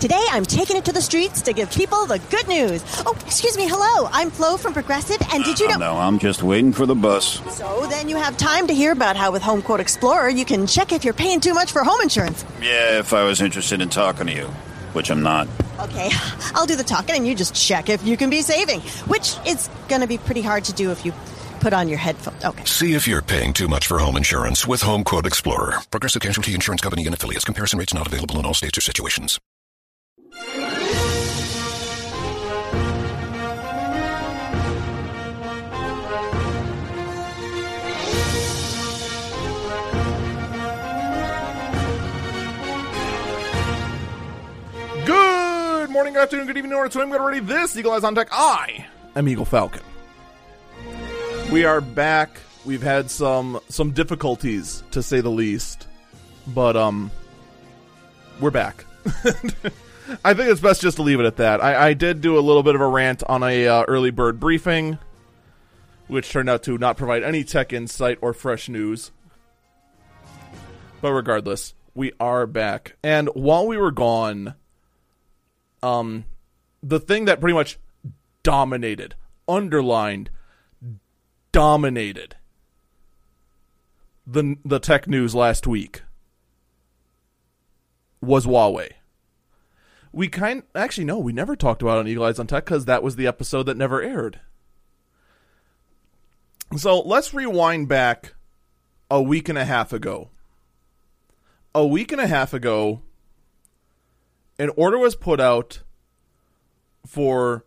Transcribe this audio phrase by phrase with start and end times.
[0.00, 2.84] Today, I'm taking it to the streets to give people the good news.
[3.04, 3.66] Oh, excuse me.
[3.68, 5.78] Hello, I'm Flo from Progressive, and did you oh, know?
[5.78, 7.40] No, I'm just waiting for the bus.
[7.56, 10.68] So then you have time to hear about how with Home Quote Explorer you can
[10.68, 12.44] check if you're paying too much for home insurance.
[12.62, 14.46] Yeah, if I was interested in talking to you,
[14.92, 15.48] which I'm not.
[15.80, 16.10] Okay,
[16.54, 19.68] I'll do the talking and you just check if you can be saving, which is
[19.88, 21.12] going to be pretty hard to do if you
[21.58, 22.44] put on your headphones.
[22.44, 22.64] Okay.
[22.66, 25.78] See if you're paying too much for home insurance with Home Quote Explorer.
[25.90, 27.44] Progressive Casualty Insurance Company and affiliates.
[27.44, 29.40] Comparison rates not available in all states or situations.
[45.98, 48.28] Morning, good afternoon, good evening, or to ready this Eagle Eyes on Tech.
[48.30, 49.82] I am Eagle Falcon.
[51.50, 52.40] We are back.
[52.64, 55.88] We've had some some difficulties to say the least,
[56.46, 57.10] but um,
[58.38, 58.84] we're back.
[60.24, 61.60] I think it's best just to leave it at that.
[61.60, 64.38] I, I did do a little bit of a rant on a uh, early bird
[64.38, 64.98] briefing,
[66.06, 69.10] which turned out to not provide any tech insight or fresh news.
[71.00, 72.94] But regardless, we are back.
[73.02, 74.54] And while we were gone,
[75.82, 76.24] um,
[76.82, 77.78] the thing that pretty much
[78.42, 79.14] dominated,
[79.46, 80.30] underlined,
[81.52, 82.36] dominated
[84.28, 86.02] the the tech news last week
[88.20, 88.92] was Huawei.
[90.12, 93.02] We kind actually no, we never talked about on Eagle Eyes on Tech because that
[93.02, 94.40] was the episode that never aired.
[96.76, 98.34] So let's rewind back
[99.10, 100.28] a week and a half ago.
[101.74, 103.00] A week and a half ago,
[104.58, 105.82] an order was put out
[107.06, 107.64] for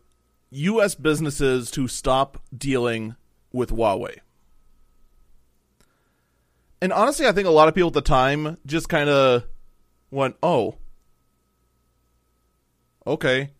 [0.51, 0.95] U.S.
[0.95, 3.15] businesses to stop dealing
[3.53, 4.17] with Huawei.
[6.81, 9.43] And honestly, I think a lot of people at the time just kind of
[10.09, 10.75] went, oh,
[13.05, 13.51] okay.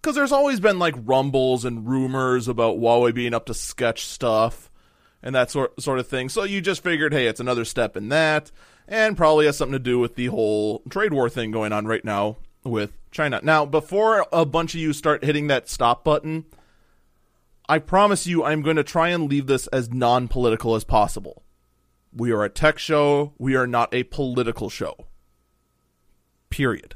[0.00, 4.70] Because there's always been like rumbles and rumors about Huawei being up to sketch stuff
[5.22, 6.28] and that sort sort of thing.
[6.28, 8.52] So you just figured, hey, it's another step in that,
[8.88, 12.04] and probably has something to do with the whole trade war thing going on right
[12.04, 13.40] now with China.
[13.42, 16.44] Now, before a bunch of you start hitting that stop button,
[17.68, 21.42] I promise you, I'm going to try and leave this as non political as possible.
[22.12, 25.06] We are a tech show, we are not a political show.
[26.48, 26.94] Period.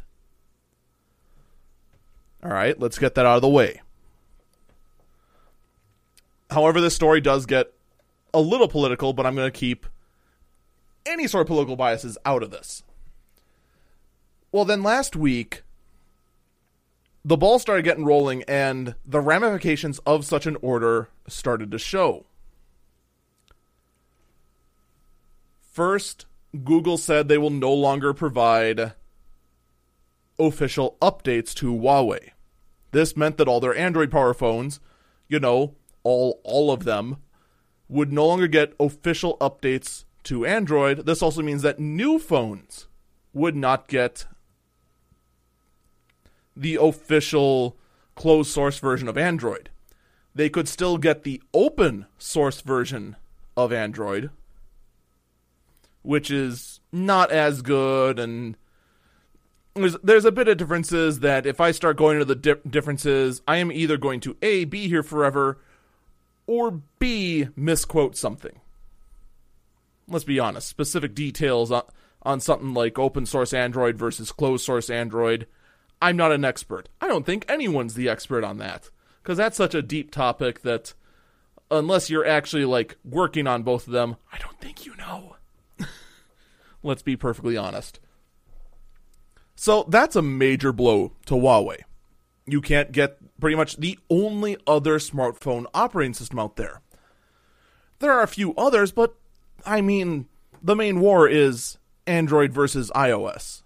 [2.43, 3.83] All right, let's get that out of the way.
[6.51, 7.72] However, this story does get
[8.33, 9.87] a little political, but I'm going to keep
[11.06, 12.83] any sort of political biases out of this.
[14.53, 15.62] Well, then last week,
[17.25, 22.27] the ball started getting rolling, and the ramifications of such an order started to show.
[25.60, 26.27] First,
[26.65, 28.94] Google said they will no longer provide
[30.39, 32.31] official updates to Huawei.
[32.91, 34.81] This meant that all their Android Power phones,
[35.28, 37.19] you know, all all of them,
[37.89, 41.07] would no longer get official updates to Android.
[41.07, 42.87] This also means that new phones
[43.33, 44.27] would not get
[46.57, 47.77] the official
[48.15, 49.71] closed source version of Android.
[50.35, 53.17] They could still get the open source version
[53.57, 54.31] of Android,
[56.03, 58.57] which is not as good and
[59.75, 63.41] there's, there's a bit of differences that if I start going into the di- differences,
[63.47, 65.59] I am either going to A, be here forever,
[66.47, 68.59] or B, misquote something.
[70.10, 70.69] Let's be honest.
[70.69, 71.84] Specific details on,
[72.22, 75.47] on something like open source Android versus closed source Android,
[76.03, 76.88] I'm not an expert.
[77.00, 78.91] I don't think anyone's the expert on that.
[79.22, 80.94] Because that's such a deep topic that,
[81.71, 85.37] unless you're actually like working on both of them, I don't think you know.
[86.82, 88.00] Let's be perfectly honest.
[89.54, 91.82] So that's a major blow to Huawei.
[92.47, 96.81] You can't get pretty much the only other smartphone operating system out there.
[97.98, 99.20] There are a few others, but
[99.65, 100.26] I mean,
[100.62, 103.62] the main war is Android versus iOS.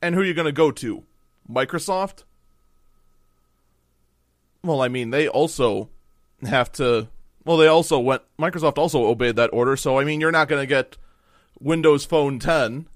[0.00, 1.04] And who are you going to go to?
[1.48, 2.24] Microsoft?
[4.64, 5.88] Well, I mean, they also
[6.42, 7.08] have to.
[7.44, 8.22] Well, they also went.
[8.38, 10.96] Microsoft also obeyed that order, so I mean, you're not going to get
[11.60, 12.86] Windows Phone 10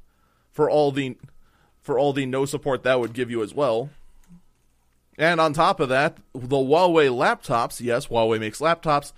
[0.52, 1.16] for all the
[1.82, 3.90] for all the no support that would give you as well.
[5.18, 9.12] And on top of that, the Huawei laptops, yes, Huawei makes laptops,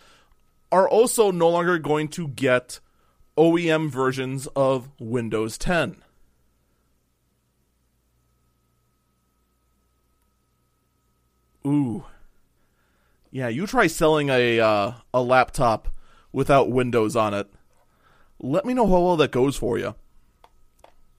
[0.71, 2.81] are also no longer going to get
[3.37, 6.03] OEM versions of Windows 10.
[11.67, 12.05] Ooh.
[13.31, 15.89] Yeah, you try selling a uh, a laptop
[16.33, 17.49] without Windows on it.
[18.41, 19.95] Let me know how well that goes for you.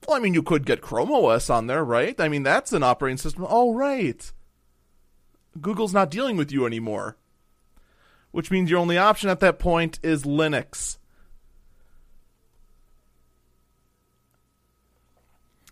[0.08, 2.20] Well, I mean, you could get Chrome OS on there, right?
[2.20, 3.46] I mean, that's an operating system.
[3.48, 4.32] Oh, right.
[5.62, 7.18] Google's not dealing with you anymore.
[8.32, 10.98] Which means your only option at that point is Linux.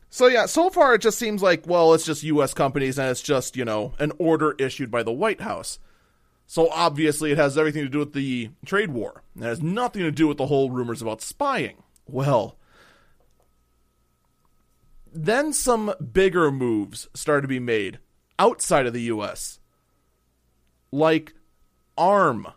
[0.09, 2.53] So yeah, so far it just seems like well, it's just U.S.
[2.55, 5.77] companies and it's just you know an order issued by the White House.
[6.47, 9.21] So obviously it has everything to do with the trade war.
[9.35, 11.83] It has nothing to do with the whole rumors about spying.
[12.07, 12.57] Well,
[15.13, 17.99] then some bigger moves started to be made
[18.39, 19.59] outside of the U.S.
[20.91, 21.33] Like
[21.97, 22.47] ARM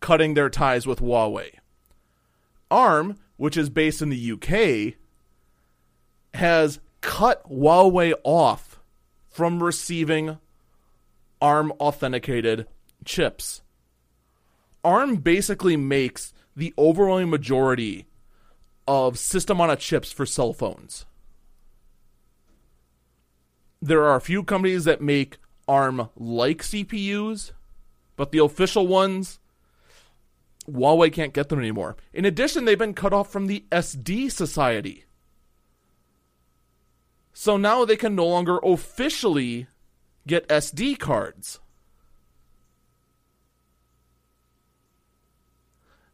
[0.00, 1.50] cutting their ties with Huawei.
[2.70, 4.94] ARM, which is based in the UK,
[6.34, 8.80] has cut Huawei off
[9.28, 10.38] from receiving
[11.40, 12.66] ARM authenticated
[13.04, 13.62] chips.
[14.84, 18.06] ARM basically makes the overwhelming majority
[18.86, 21.06] of system on a chips for cell phones.
[23.80, 27.52] There are a few companies that make ARM like CPUs,
[28.16, 29.38] but the official ones,
[30.68, 31.96] Huawei can't get them anymore.
[32.12, 35.04] In addition, they've been cut off from the SD Society.
[37.32, 39.66] So now they can no longer officially
[40.26, 41.58] get SD cards.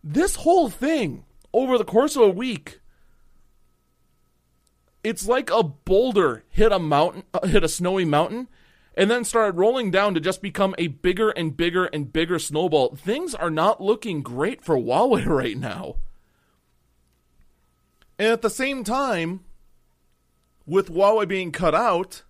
[0.03, 2.81] This whole thing, over the course of a week,
[5.05, 8.49] it's like a boulder hit a mountain, uh, hit a snowy mountain,
[9.01, 12.95] and then started rolling down to just become a bigger and bigger and bigger snowball.
[12.95, 15.97] Things are not looking great for Huawei right now.
[18.19, 19.41] And at the same time,
[20.67, 22.25] with Huawei being cut out,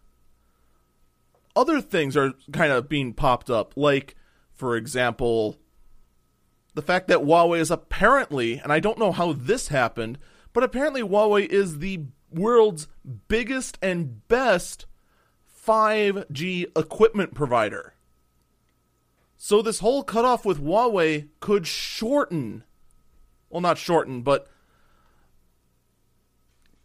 [1.57, 3.73] other things are kind of being popped up.
[3.77, 4.15] Like,
[4.53, 5.57] for example,
[6.75, 10.19] the fact that Huawei is apparently, and I don't know how this happened,
[10.53, 12.87] but apparently Huawei is the world's
[13.27, 14.87] biggest and best
[15.71, 17.95] 5G equipment provider.
[19.37, 22.65] So this whole cutoff with Huawei could shorten,
[23.49, 24.49] well, not shorten, but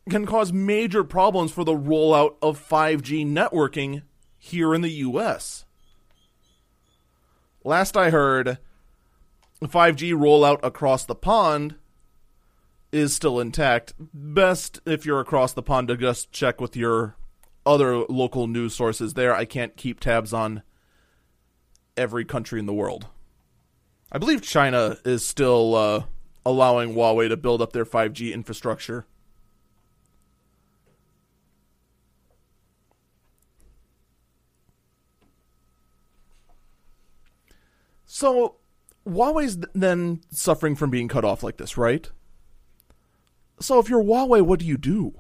[0.07, 4.03] can cause major problems for the rollout of 5G networking
[4.37, 5.65] here in the US.
[7.63, 8.59] Last I heard,
[9.63, 11.73] 5G rollout across the pond
[12.91, 13.95] is still intact.
[13.97, 17.15] Best if you're across the pond to just check with your
[17.65, 19.33] other local news sources there.
[19.33, 20.61] I can't keep tabs on
[21.97, 23.07] every country in the world.
[24.11, 26.03] I believe China is still uh,
[26.45, 29.05] allowing Huawei to build up their 5G infrastructure.
[38.05, 38.55] So
[39.05, 42.09] Huawei's then suffering from being cut off like this, right?
[43.59, 45.19] So if you're Huawei, what do you do?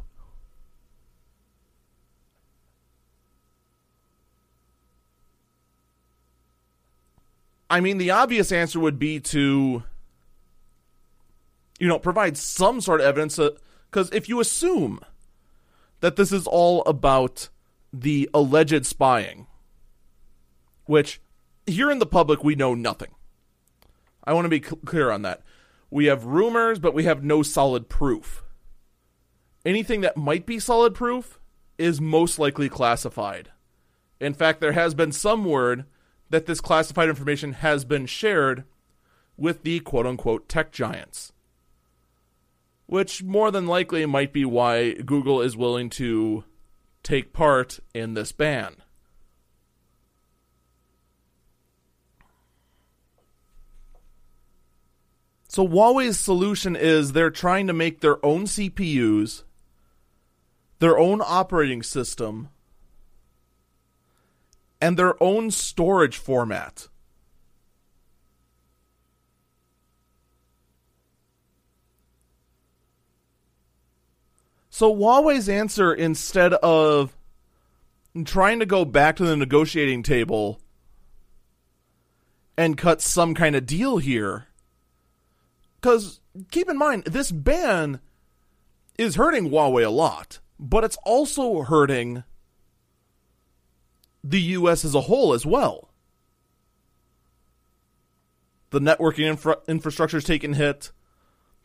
[7.75, 9.83] I mean, the obvious answer would be to,
[11.77, 13.37] you know, provide some sort of evidence.
[13.37, 13.49] Uh,
[13.91, 15.01] because if you assume
[15.99, 17.49] that this is all about
[17.91, 19.47] the alleged spying,
[20.85, 21.19] which
[21.65, 23.13] here in the public, we know nothing.
[24.23, 25.41] I want to be cl- clear on that.
[25.89, 28.41] We have rumors, but we have no solid proof.
[29.65, 31.41] Anything that might be solid proof
[31.77, 33.51] is most likely classified.
[34.21, 35.83] In fact, there has been some word
[36.29, 38.63] that this classified information has been shared
[39.37, 41.31] with the quote unquote tech giants.
[42.87, 46.43] Which more than likely might be why Google is willing to
[47.03, 48.77] take part in this ban.
[55.47, 59.43] So Huawei's solution is they're trying to make their own CPUs,
[60.79, 62.49] their own operating system,
[64.81, 66.87] and their own storage format.
[74.69, 77.15] So Huawei's answer instead of
[78.25, 80.59] trying to go back to the negotiating table
[82.57, 84.47] and cut some kind of deal here
[85.85, 87.99] because keep in mind, this ban
[88.97, 92.23] is hurting Huawei a lot, but it's also hurting
[94.29, 94.83] the U.S.
[94.83, 95.91] as a whole as well.
[98.71, 100.91] The networking infra- infrastructure is taking hit.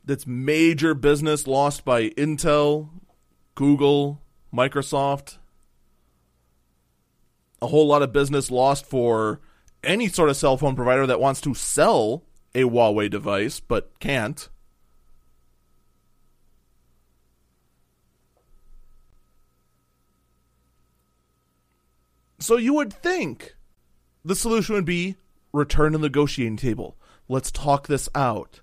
[0.04, 2.90] That's major business lost by Intel,
[3.54, 4.22] Google,
[4.54, 5.38] Microsoft.
[7.62, 9.40] A whole lot of business lost for
[9.82, 12.24] any sort of cell phone provider that wants to sell
[12.54, 14.48] a Huawei device but can't.
[22.40, 23.54] So you would think
[24.24, 25.16] the solution would be
[25.52, 26.96] return to the negotiating table.
[27.28, 28.62] Let's talk this out.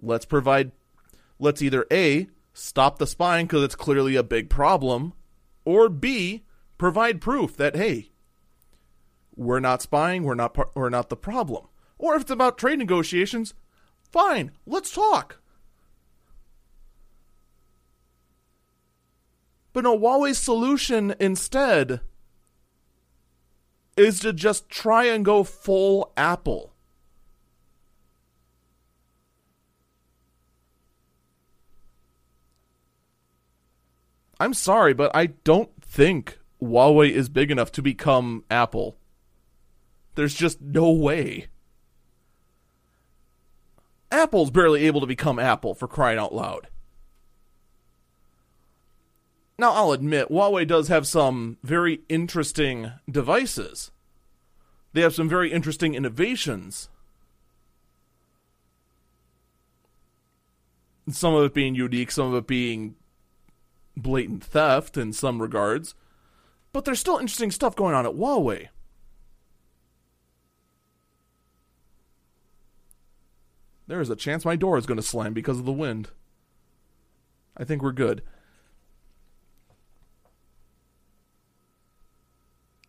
[0.00, 0.72] Let's provide,
[1.38, 5.12] let's either A, stop the spying because it's clearly a big problem,
[5.64, 6.44] or B,
[6.78, 8.10] provide proof that, hey,
[9.36, 11.66] we're not spying, we're not, we're not the problem.
[11.98, 13.54] Or if it's about trade negotiations,
[14.10, 15.40] fine, let's talk.
[19.72, 22.00] But no, Huawei's solution instead
[23.96, 26.72] is to just try and go full Apple.
[34.38, 38.98] I'm sorry, but I don't think Huawei is big enough to become Apple.
[40.14, 41.46] There's just no way.
[44.10, 46.68] Apple's barely able to become Apple for crying out loud.
[49.58, 53.90] Now, I'll admit, Huawei does have some very interesting devices.
[54.92, 56.90] They have some very interesting innovations.
[61.08, 62.96] Some of it being unique, some of it being
[63.96, 65.94] blatant theft in some regards.
[66.72, 68.68] But there's still interesting stuff going on at Huawei.
[73.86, 76.10] There is a chance my door is going to slam because of the wind.
[77.56, 78.22] I think we're good.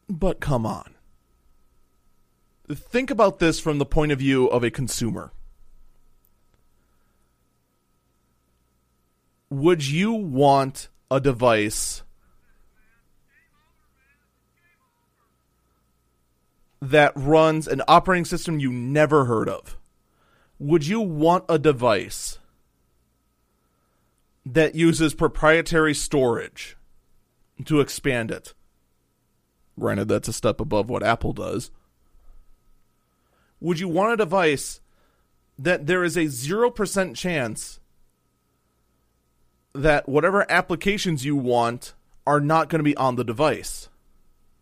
[0.09, 0.95] But come on.
[2.69, 5.31] Think about this from the point of view of a consumer.
[9.49, 12.03] Would you want a device
[16.81, 19.77] that runs an operating system you never heard of?
[20.59, 22.39] Would you want a device
[24.45, 26.75] that uses proprietary storage
[27.65, 28.53] to expand it?
[29.79, 31.71] Granted, that's a step above what Apple does.
[33.59, 34.81] Would you want a device
[35.57, 37.79] that there is a 0% chance
[39.73, 41.93] that whatever applications you want
[42.25, 43.89] are not going to be on the device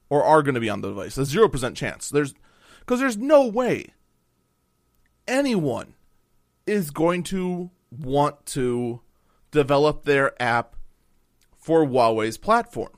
[0.10, 1.18] or are going to be on the device?
[1.18, 2.10] A 0% chance.
[2.10, 2.34] There's
[2.80, 3.88] because there's no way
[5.28, 5.96] anyone
[6.68, 9.02] is going to want to
[9.52, 10.76] develop their app
[11.58, 12.92] for Huawei's platform.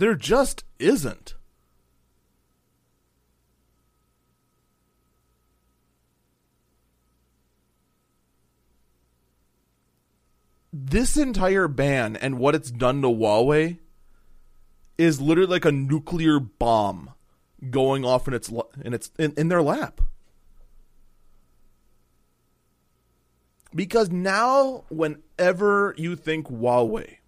[0.00, 1.34] There just isn't.
[10.72, 13.76] This entire ban and what it's done to Huawei
[14.96, 17.10] is literally like a nuclear bomb
[17.68, 18.50] going off in its
[18.82, 20.00] in its in, in their lap.
[23.74, 27.19] Because now whenever you think Huawei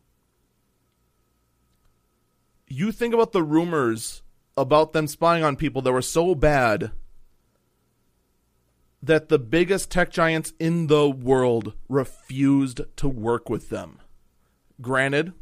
[2.73, 4.23] you think about the rumors
[4.57, 6.91] about them spying on people that were so bad
[9.03, 13.99] that the biggest tech giants in the world refused to work with them.
[14.81, 15.35] Granted,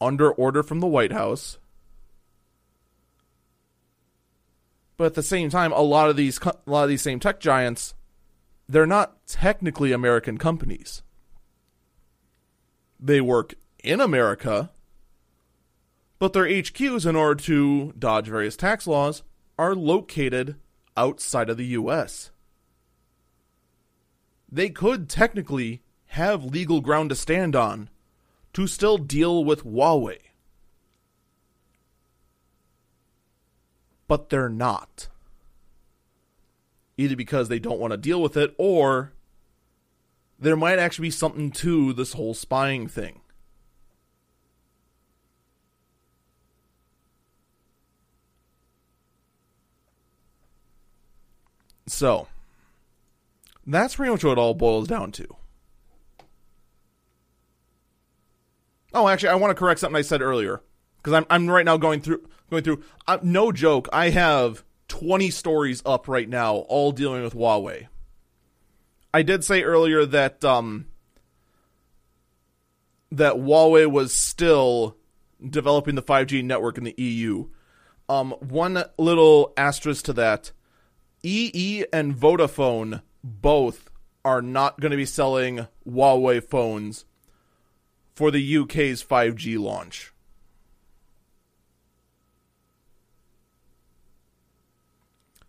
[0.00, 1.58] under order from the White House.
[4.96, 7.38] But at the same time, a lot of these a lot of these same tech
[7.38, 7.94] giants,
[8.68, 11.02] they're not technically American companies.
[12.98, 14.70] They work in America,
[16.18, 19.22] but their HQs, in order to dodge various tax laws,
[19.58, 20.56] are located
[20.96, 22.30] outside of the U.S.
[24.50, 27.90] They could technically have legal ground to stand on
[28.52, 30.18] to still deal with Huawei.
[34.06, 35.08] But they're not.
[36.96, 39.12] Either because they don't want to deal with it, or
[40.38, 43.20] there might actually be something to this whole spying thing.
[51.88, 52.28] So,
[53.66, 55.26] that's pretty much what it all boils down to.
[58.94, 60.62] Oh, actually, I want to correct something I said earlier
[60.96, 62.82] because I'm I'm right now going through going through.
[63.06, 67.88] Uh, no joke, I have 20 stories up right now, all dealing with Huawei.
[69.12, 70.86] I did say earlier that um
[73.10, 74.96] that Huawei was still
[75.46, 77.48] developing the 5G network in the EU.
[78.08, 80.52] Um, one little asterisk to that
[81.28, 83.90] EE and Vodafone both
[84.24, 87.04] are not going to be selling Huawei phones
[88.14, 90.12] for the UK's 5G launch.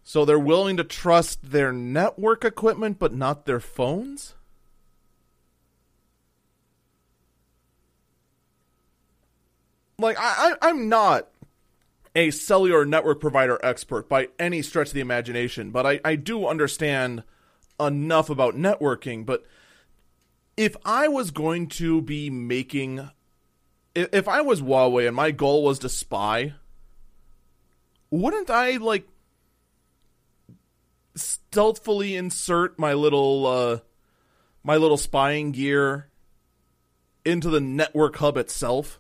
[0.04, 4.36] So they're willing to trust their network equipment but not their phones?
[10.00, 11.28] like I, I I'm not
[12.20, 16.46] a cellular network provider expert by any stretch of the imagination, but I, I do
[16.46, 17.24] understand
[17.80, 19.26] enough about networking.
[19.26, 19.46] But
[20.58, 23.10] if I was going to be making,
[23.96, 26.56] if, I was Huawei and my goal was to spy,
[28.10, 29.08] wouldn't I like
[31.16, 33.80] stealthily insert my little uh,
[34.62, 36.10] my little spying gear
[37.24, 39.00] into the network hub itself?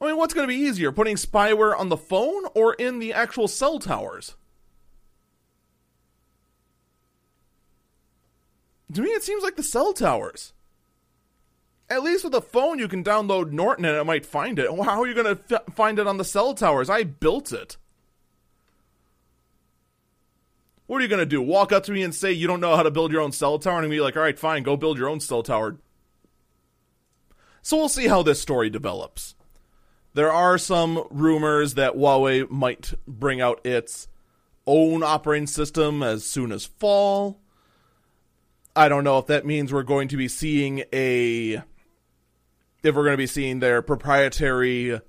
[0.00, 3.12] I mean, what's going to be easier, putting spyware on the phone or in the
[3.12, 4.34] actual cell towers?
[8.92, 10.52] To me, it seems like the cell towers.
[11.88, 14.70] At least with a phone, you can download Norton and it might find it.
[14.70, 16.88] How are you going to f- find it on the cell towers?
[16.88, 17.76] I built it.
[20.86, 21.42] What are you going to do?
[21.42, 23.58] Walk up to me and say you don't know how to build your own cell
[23.58, 23.80] tower?
[23.80, 25.76] And be like, all right, fine, go build your own cell tower.
[27.62, 29.34] So we'll see how this story develops.
[30.14, 34.08] There are some rumors that Huawei might bring out its
[34.66, 37.40] own operating system as soon as fall.
[38.74, 41.62] I don't know if that means we're going to be seeing a
[42.82, 45.00] if we're going to be seeing their proprietary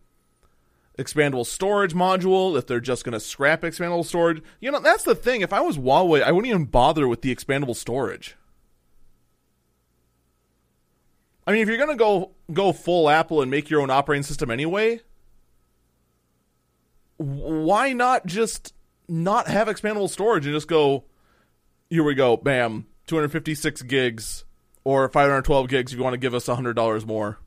[0.98, 4.44] expandable storage module, if they're just going to scrap expandable storage.
[4.60, 5.42] You know, that's the thing.
[5.42, 8.36] If I was Huawei, I wouldn't even bother with the expandable storage.
[11.48, 14.24] I mean, if you're going to go go full Apple and make your own operating
[14.24, 15.02] system anyway,
[17.18, 18.74] why not just
[19.08, 21.06] not have expandable storage and just go
[21.90, 24.46] here we go, bam, 256 gigs
[24.86, 27.38] or 512 gigs if you want to give us $100 more.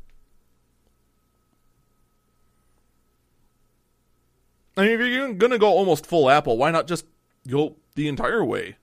[4.76, 7.06] I mean, if you're going to go almost full Apple, why not just
[7.48, 8.76] go the entire way?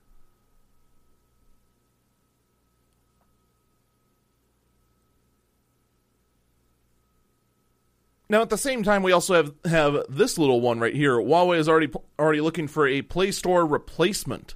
[8.32, 11.16] Now, at the same time, we also have have this little one right here.
[11.18, 14.54] Huawei is already already looking for a Play Store replacement.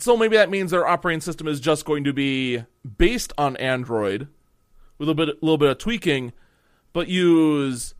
[0.00, 2.64] So maybe that means their operating system is just going to be
[2.98, 4.26] based on Android,
[4.98, 6.32] with a bit a little bit of tweaking,
[6.92, 7.94] but use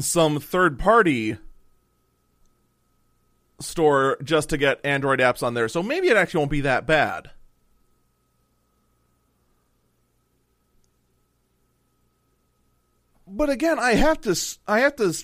[0.00, 1.36] some third party
[3.60, 5.68] store just to get Android apps on there.
[5.68, 7.32] So maybe it actually won't be that bad.
[13.38, 15.14] But again, I have to I have to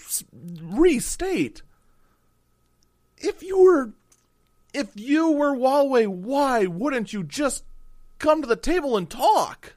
[0.63, 1.63] restate
[3.19, 3.93] if you were
[4.73, 7.65] if you were Huawei, why wouldn't you just
[8.21, 9.75] come to the table and talk?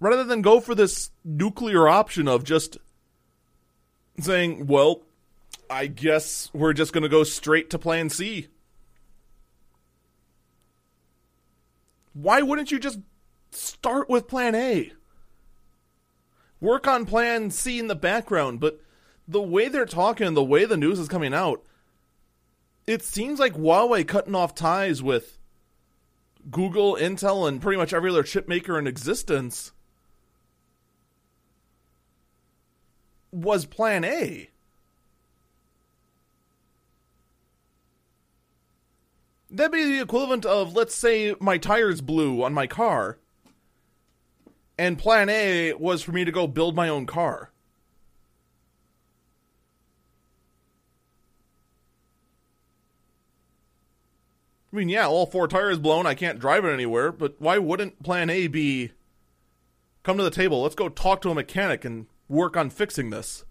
[0.00, 2.78] Rather than go for this nuclear option of just
[4.18, 5.02] saying, well,
[5.68, 8.48] I guess we're just going to go straight to plan C.
[12.14, 13.00] Why wouldn't you just
[13.50, 14.94] start with plan A?
[16.64, 18.80] Work on plan C in the background, but
[19.28, 21.62] the way they're talking, the way the news is coming out,
[22.86, 25.36] it seems like Huawei cutting off ties with
[26.50, 29.72] Google, Intel, and pretty much every other chip maker in existence
[33.30, 34.48] was plan A.
[39.50, 43.18] That'd be the equivalent of, let's say, my tires blew on my car,
[44.78, 47.50] and plan A was for me to go build my own car.
[54.72, 56.04] I mean, yeah, all four tires blown.
[56.04, 57.12] I can't drive it anywhere.
[57.12, 58.90] But why wouldn't Plan A be
[60.02, 60.62] come to the table?
[60.62, 63.44] Let's go talk to a mechanic and work on fixing this.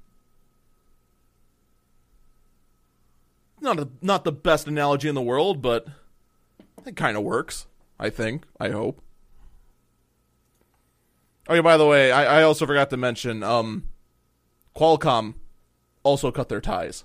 [3.61, 5.87] Not a, not the best analogy in the world, but
[6.85, 7.67] it kind of works.
[7.97, 8.43] I think.
[8.59, 9.01] I hope.
[11.47, 13.89] Oh yeah, by the way, I, I also forgot to mention, um,
[14.75, 15.35] Qualcomm
[16.03, 17.03] also cut their ties.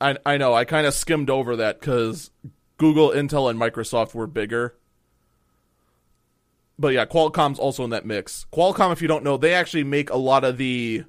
[0.00, 2.30] I I know I kind of skimmed over that because
[2.76, 4.76] Google, Intel, and Microsoft were bigger.
[6.78, 8.46] But yeah, Qualcomm's also in that mix.
[8.52, 11.04] Qualcomm, if you don't know, they actually make a lot of the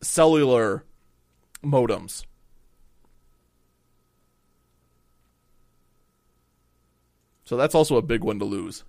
[0.00, 0.86] cellular
[1.62, 2.24] modems.
[7.50, 8.84] So that's also a big one to lose.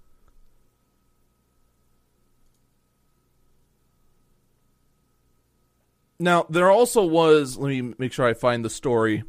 [6.19, 9.23] Now, there also was, let me make sure I find the story.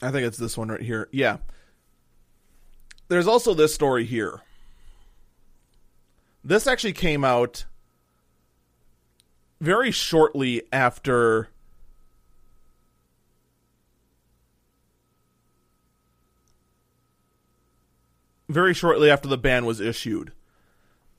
[0.00, 1.10] I think it's this one right here.
[1.12, 1.36] Yeah.
[3.08, 4.40] There's also this story here.
[6.42, 7.66] This actually came out
[9.60, 11.51] very shortly after
[18.52, 20.32] very shortly after the ban was issued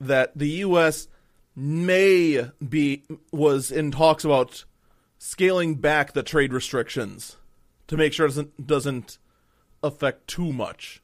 [0.00, 1.08] that the US
[1.56, 4.64] may be was in talks about
[5.18, 7.36] scaling back the trade restrictions
[7.86, 9.18] to make sure it doesn't doesn't
[9.82, 11.02] affect too much.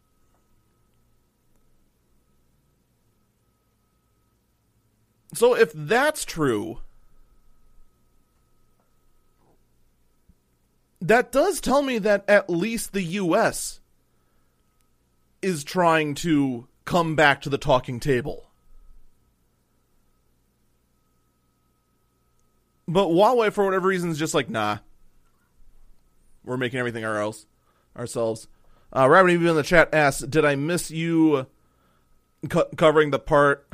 [5.33, 6.81] So if that's true,
[11.01, 13.80] that does tell me that at least the US
[15.43, 18.47] is trying to come back to the talking table.
[22.87, 24.79] But Huawei, for whatever reason, is just like, nah.
[26.45, 27.47] We're making everything our else,
[27.97, 28.49] ourselves.
[28.95, 31.47] Uh, Rabbit even in the chat asks, "Did I miss you
[32.49, 33.69] co- covering the part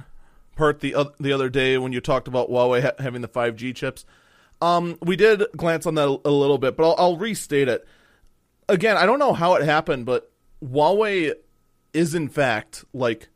[0.57, 3.75] part the uh, the other day when you talked about Huawei ha- having the 5G
[3.75, 4.05] chips?"
[4.61, 7.87] Um, we did glance on that a, a little bit, but I'll, I'll restate it.
[8.69, 10.31] Again, I don't know how it happened, but
[10.63, 11.35] Huawei
[11.97, 13.29] is in fact like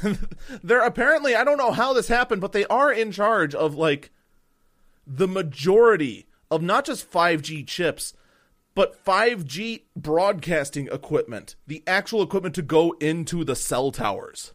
[0.62, 4.10] they're apparently I don't know how this happened, but they are in charge of like
[5.06, 8.14] the majority of not just 5G chips,
[8.74, 14.52] but 5G broadcasting equipment, the actual equipment to go into the cell towers.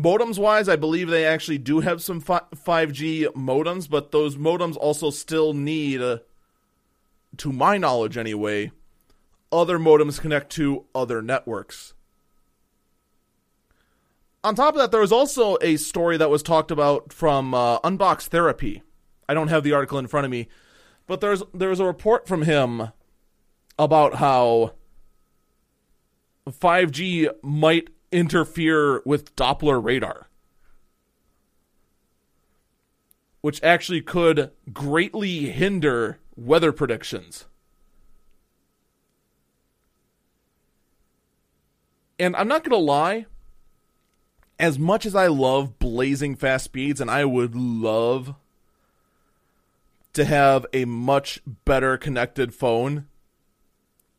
[0.00, 5.10] Modems wise, I believe they actually do have some 5G modems, but those modems also
[5.10, 6.18] still need, uh,
[7.36, 8.72] to my knowledge anyway,
[9.52, 11.92] other modems connect to other networks.
[14.42, 17.78] On top of that, there was also a story that was talked about from uh,
[17.80, 18.82] Unbox Therapy.
[19.28, 20.48] I don't have the article in front of me,
[21.06, 22.88] but there's there was a report from him
[23.78, 24.72] about how
[26.48, 30.28] 5G might interfere with Doppler radar,
[33.40, 37.46] which actually could greatly hinder weather predictions.
[42.18, 43.26] And I'm not going to lie,
[44.58, 48.34] as much as I love blazing fast speeds, and I would love
[50.12, 53.06] to have a much better connected phone,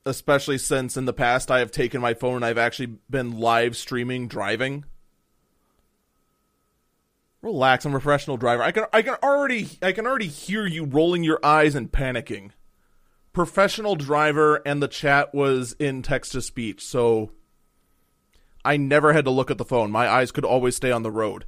[0.05, 3.77] especially since in the past I have taken my phone and I've actually been live
[3.77, 4.85] streaming driving.
[7.41, 8.61] Relax, I'm a professional driver.
[8.61, 12.51] I can I can already I can already hear you rolling your eyes and panicking.
[13.33, 17.31] Professional driver and the chat was in text to speech, so
[18.63, 19.89] I never had to look at the phone.
[19.89, 21.45] My eyes could always stay on the road.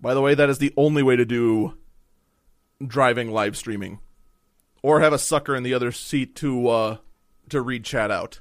[0.00, 1.78] By the way, that is the only way to do
[2.84, 4.00] driving live streaming.
[4.84, 6.96] Or have a sucker in the other seat to uh
[7.48, 8.40] to read chat out.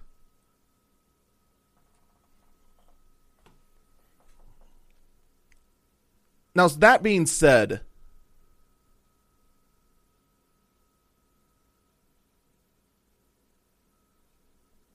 [6.54, 7.80] Now, that being said,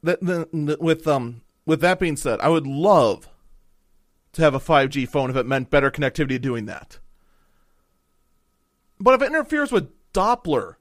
[0.02, 3.26] the, with um with that being said, I would love
[4.32, 6.98] to have a 5G phone if it meant better connectivity doing that.
[9.00, 10.74] But if it interferes with Doppler,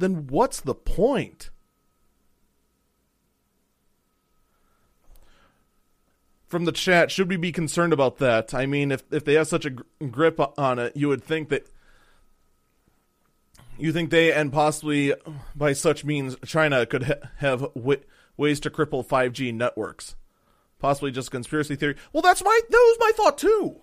[0.00, 1.50] then what's the point?
[6.48, 8.52] From the chat, should we be concerned about that?
[8.52, 11.68] I mean, if if they have such a grip on it, you would think that
[13.78, 15.14] you think they and possibly
[15.54, 18.02] by such means China could ha- have w-
[18.36, 20.16] ways to cripple 5G networks
[20.80, 21.94] possibly just conspiracy theory.
[22.12, 23.82] Well, that's my that was my thought too.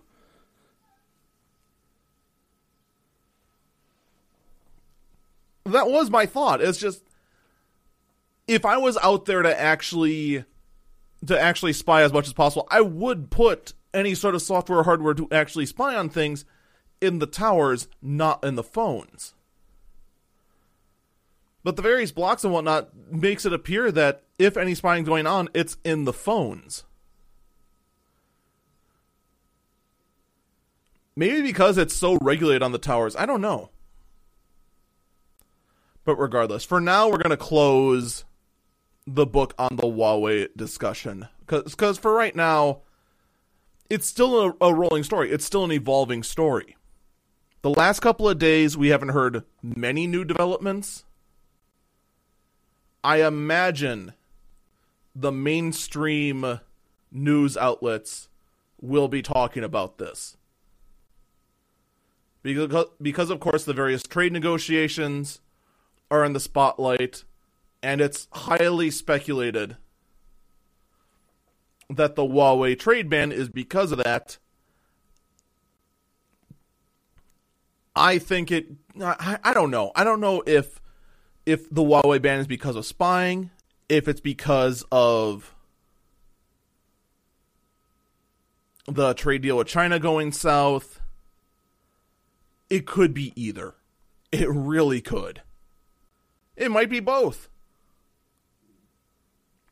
[5.67, 6.62] That was my thought.
[6.62, 7.03] It's just
[8.47, 10.45] if I was out there to actually
[11.25, 14.84] to actually spy as much as possible, I would put any sort of software or
[14.84, 16.45] hardware to actually spy on things
[17.01, 19.34] in the towers, not in the phones.
[21.63, 25.49] But the various blocks and whatnot makes it appear that if any spying going on,
[25.53, 26.84] it's in the phones.
[31.15, 33.15] Maybe because it's so regulated on the towers.
[33.15, 33.71] I don't know.
[36.07, 38.23] But regardless, for now, we're going to close
[39.05, 41.27] the book on the Huawei discussion.
[41.45, 42.83] Because for right now,
[43.89, 46.77] it's still a, a rolling story, it's still an evolving story.
[47.61, 51.03] The last couple of days, we haven't heard many new developments.
[53.03, 54.13] I imagine
[55.13, 56.61] the mainstream
[57.11, 58.29] news outlets
[58.79, 60.37] will be talking about this
[62.43, 65.41] because because of course the various trade negotiations
[66.09, 67.23] are in the spotlight
[67.81, 69.77] and it's highly speculated
[71.89, 74.37] that the Huawei trade ban is because of that.
[77.95, 78.67] I think it.
[79.01, 79.91] I, I don't know.
[79.95, 80.81] I don't know if
[81.45, 83.51] if the Huawei ban is because of spying,
[83.89, 85.55] if it's because of
[88.85, 91.01] the trade deal with China going south.
[92.69, 93.75] It could be either.
[94.31, 95.41] It really could.
[96.57, 97.47] It might be both.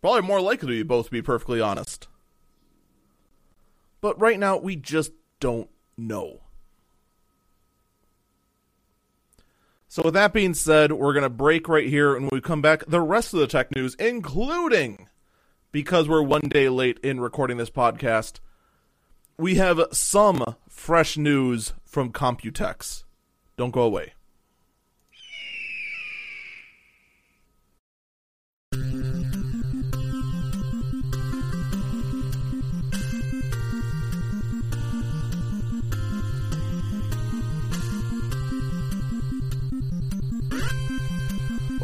[0.01, 2.07] Probably more likely to be both, to be perfectly honest.
[4.01, 6.41] But right now, we just don't know.
[9.87, 12.61] So, with that being said, we're going to break right here, and when we come
[12.61, 15.07] back, the rest of the tech news, including
[15.71, 18.39] because we're one day late in recording this podcast,
[19.37, 23.05] we have some fresh news from Computex.
[23.57, 24.13] Don't go away.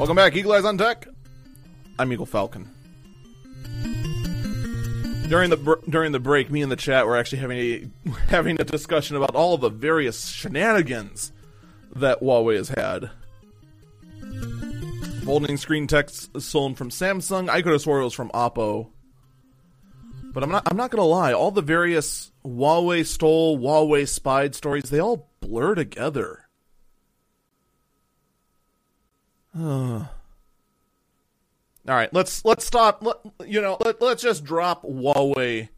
[0.01, 1.07] Welcome back, Eagle Eyes on Tech.
[1.99, 2.67] I'm Eagle Falcon.
[5.29, 7.87] During the br- during the break, me and the chat were actually having a
[8.27, 11.31] having a discussion about all the various shenanigans
[11.95, 13.11] that Huawei has had.
[15.23, 17.47] Folding screen text stolen from Samsung.
[17.47, 18.89] I could have swore it was from Oppo,
[20.33, 20.63] but I'm not.
[20.65, 21.33] I'm not gonna lie.
[21.33, 26.40] All the various Huawei stole, Huawei spied stories, they all blur together.
[29.55, 30.07] All
[31.85, 33.03] right, let's let's stop.
[33.03, 33.17] Let,
[33.49, 35.69] you know, let, let's just drop Huawei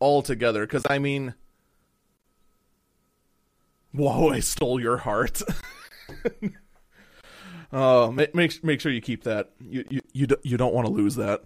[0.00, 1.34] altogether because I mean,
[3.94, 5.42] Huawei stole your heart.
[7.76, 9.50] Oh, make, make make sure you keep that.
[9.60, 11.42] You you you, do, you don't want to lose that.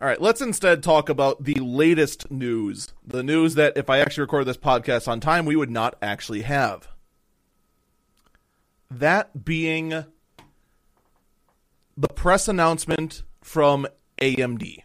[0.00, 2.92] All right, let's instead talk about the latest news.
[3.06, 6.42] The news that if I actually record this podcast on time, we would not actually
[6.42, 6.88] have.
[8.90, 10.04] That being
[11.96, 13.86] the press announcement from
[14.20, 14.82] AMD.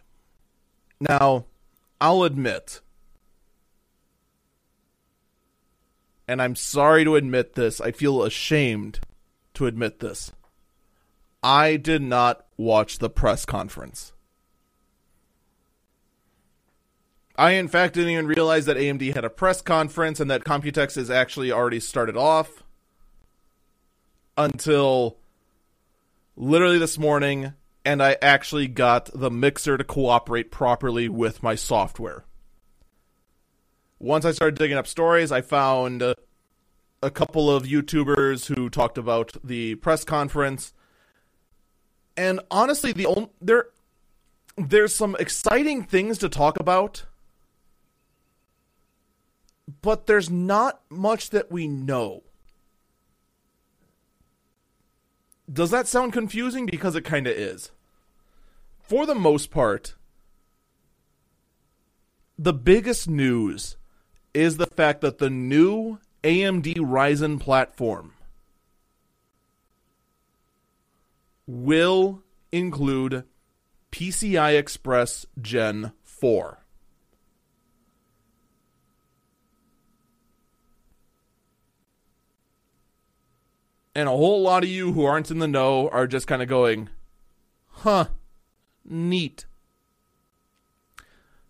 [1.00, 1.46] Now,
[2.00, 2.80] I'll admit,
[6.26, 9.00] and I'm sorry to admit this, I feel ashamed
[9.54, 10.32] to admit this.
[11.42, 14.12] I did not watch the press conference.
[17.36, 20.94] I, in fact, didn't even realize that AMD had a press conference and that Computex
[20.94, 22.61] has actually already started off
[24.36, 25.18] until
[26.36, 27.52] literally this morning,
[27.84, 32.24] and I actually got the mixer to cooperate properly with my software.
[33.98, 39.32] Once I started digging up stories, I found a couple of YouTubers who talked about
[39.44, 40.72] the press conference.
[42.16, 43.68] And honestly, the only, there
[44.56, 47.04] there's some exciting things to talk about,
[49.80, 52.22] but there's not much that we know.
[55.50, 56.66] Does that sound confusing?
[56.66, 57.70] Because it kind of is.
[58.78, 59.94] For the most part,
[62.38, 63.76] the biggest news
[64.34, 68.14] is the fact that the new AMD Ryzen platform
[71.46, 73.24] will include
[73.90, 76.61] PCI Express Gen 4.
[83.94, 86.48] And a whole lot of you who aren't in the know are just kind of
[86.48, 86.88] going,
[87.68, 88.06] huh,
[88.84, 89.44] neat.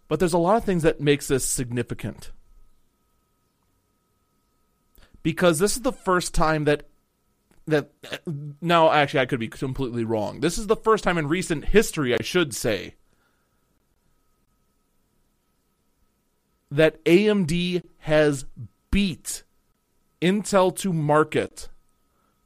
[0.09, 2.33] But there's a lot of things that makes this significant
[5.23, 6.89] because this is the first time that
[7.67, 7.93] that
[8.61, 10.41] now actually I could be completely wrong.
[10.41, 12.95] This is the first time in recent history, I should say,
[16.71, 18.47] that AMD has
[18.91, 19.45] beat
[20.21, 21.69] Intel to market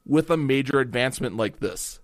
[0.07, 1.99] with a major advancement like this.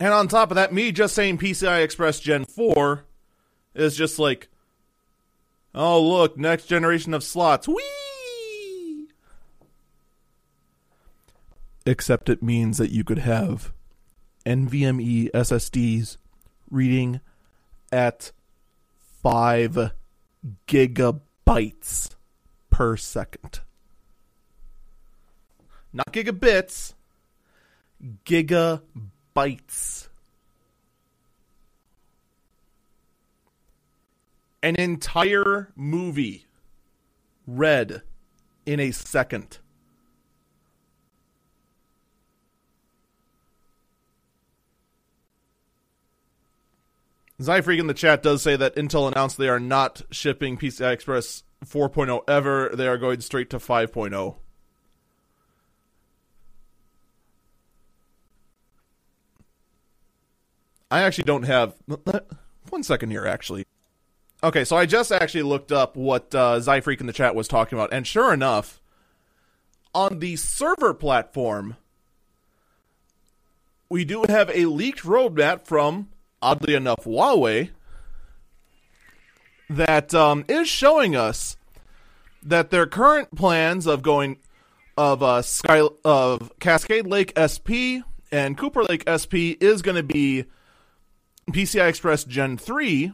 [0.00, 3.04] And on top of that, me just saying PCI Express Gen 4
[3.74, 4.48] is just like
[5.74, 7.68] Oh, look, next generation of slots.
[7.68, 9.08] Whee!
[11.86, 13.72] Except it means that you could have
[14.46, 16.16] NVMe SSDs
[16.70, 17.20] reading
[17.92, 18.32] at
[19.22, 19.92] 5
[20.66, 22.14] gigabytes
[22.78, 23.58] per second.
[25.92, 26.94] Not gigabits,
[28.24, 30.06] gigabytes.
[34.62, 36.46] An entire movie
[37.48, 38.02] read
[38.64, 39.58] in a second.
[47.42, 51.42] Zyfreak in the chat does say that Intel announced they are not shipping PCI Express
[51.64, 52.70] 4.0 ever.
[52.74, 54.36] They are going straight to 5.0.
[60.90, 61.74] I actually don't have.
[62.70, 63.66] One second here, actually.
[64.42, 67.76] Okay, so I just actually looked up what uh, Zyfreak in the chat was talking
[67.76, 68.80] about, and sure enough,
[69.94, 71.76] on the server platform,
[73.88, 76.08] we do have a leaked roadmap from,
[76.40, 77.70] oddly enough, Huawei
[79.70, 81.56] that um, is showing us
[82.42, 84.38] that their current plans of going
[84.96, 88.02] of uh, Sky of Cascade Lake SP
[88.32, 90.44] and Cooper Lake SP is going to be
[91.50, 93.12] PCI Express Gen 3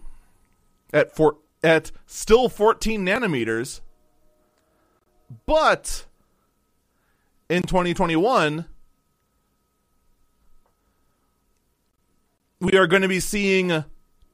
[0.92, 3.80] at four, at still 14 nanometers,
[5.46, 6.06] but
[7.48, 8.64] in 2021
[12.60, 13.84] we are going to be seeing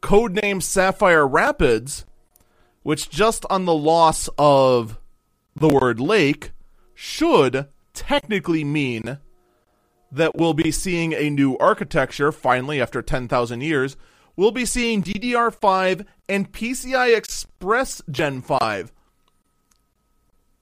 [0.02, 2.04] codename Sapphire Rapids,
[2.82, 4.98] which just on the loss of
[5.54, 6.52] the word lake
[6.94, 9.18] should technically mean
[10.12, 13.96] that we'll be seeing a new architecture finally after 10,000 years.
[14.36, 18.92] We'll be seeing DDR5 and PCI Express Gen 5.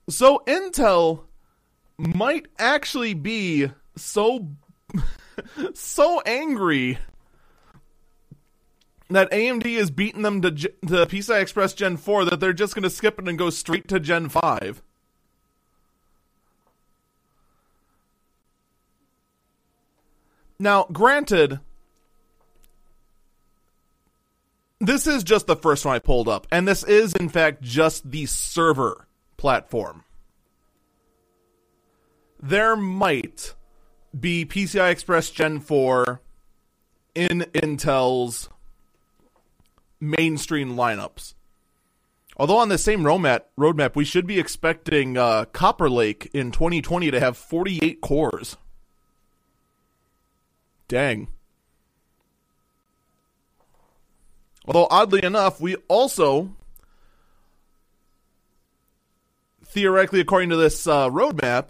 [0.09, 1.25] So Intel
[1.99, 4.49] might actually be so
[5.75, 6.99] so angry
[9.09, 10.69] that AMD is beating them to, to
[11.07, 13.99] PCI Express Gen 4 that they're just going to skip it and go straight to
[13.99, 14.83] Gen 5.
[20.59, 21.61] Now, granted,
[24.81, 28.11] this is just the first one I pulled up, and this is, in fact, just
[28.11, 30.05] the server platform.
[32.41, 33.55] There might
[34.19, 36.21] be PCI Express Gen 4
[37.15, 38.49] in Intel's
[40.01, 41.35] mainstream lineups.
[42.37, 47.11] Although on the same roadmap, roadmap we should be expecting uh, Copper Lake in 2020
[47.11, 48.57] to have 48 cores.
[50.87, 51.29] Dang.
[54.67, 56.55] Although, oddly enough, we also,
[59.65, 61.69] theoretically, according to this uh, roadmap,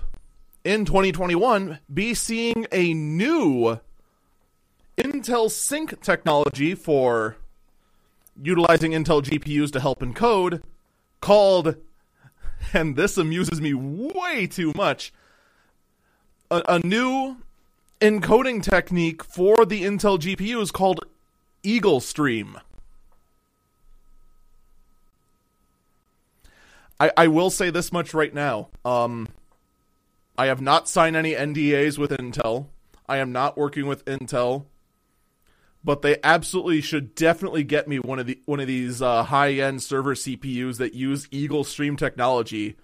[0.65, 3.79] in 2021, be seeing a new
[4.99, 7.37] Intel Sync technology for
[8.43, 10.63] utilizing Intel GPUs to help encode
[11.21, 11.77] called,
[12.73, 15.13] and this amuses me way too much,
[16.51, 17.39] a, a new
[18.01, 21.05] encoding technique for the Intel GPUs called
[21.63, 22.59] Eagle Stream.
[27.01, 28.69] I, I will say this much right now.
[28.85, 29.29] Um,
[30.37, 32.67] I have not signed any NDAs with Intel.
[33.09, 34.65] I am not working with Intel
[35.85, 39.53] but they absolutely should definitely get me one of the one of these uh, high
[39.53, 42.77] end server CPUs that use Eagle Stream technology,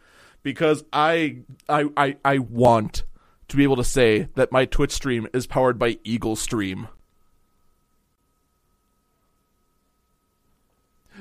[0.43, 3.05] because I I I, I want
[3.49, 6.89] to be able to say that my Twitch stream is powered by Eagle Stream.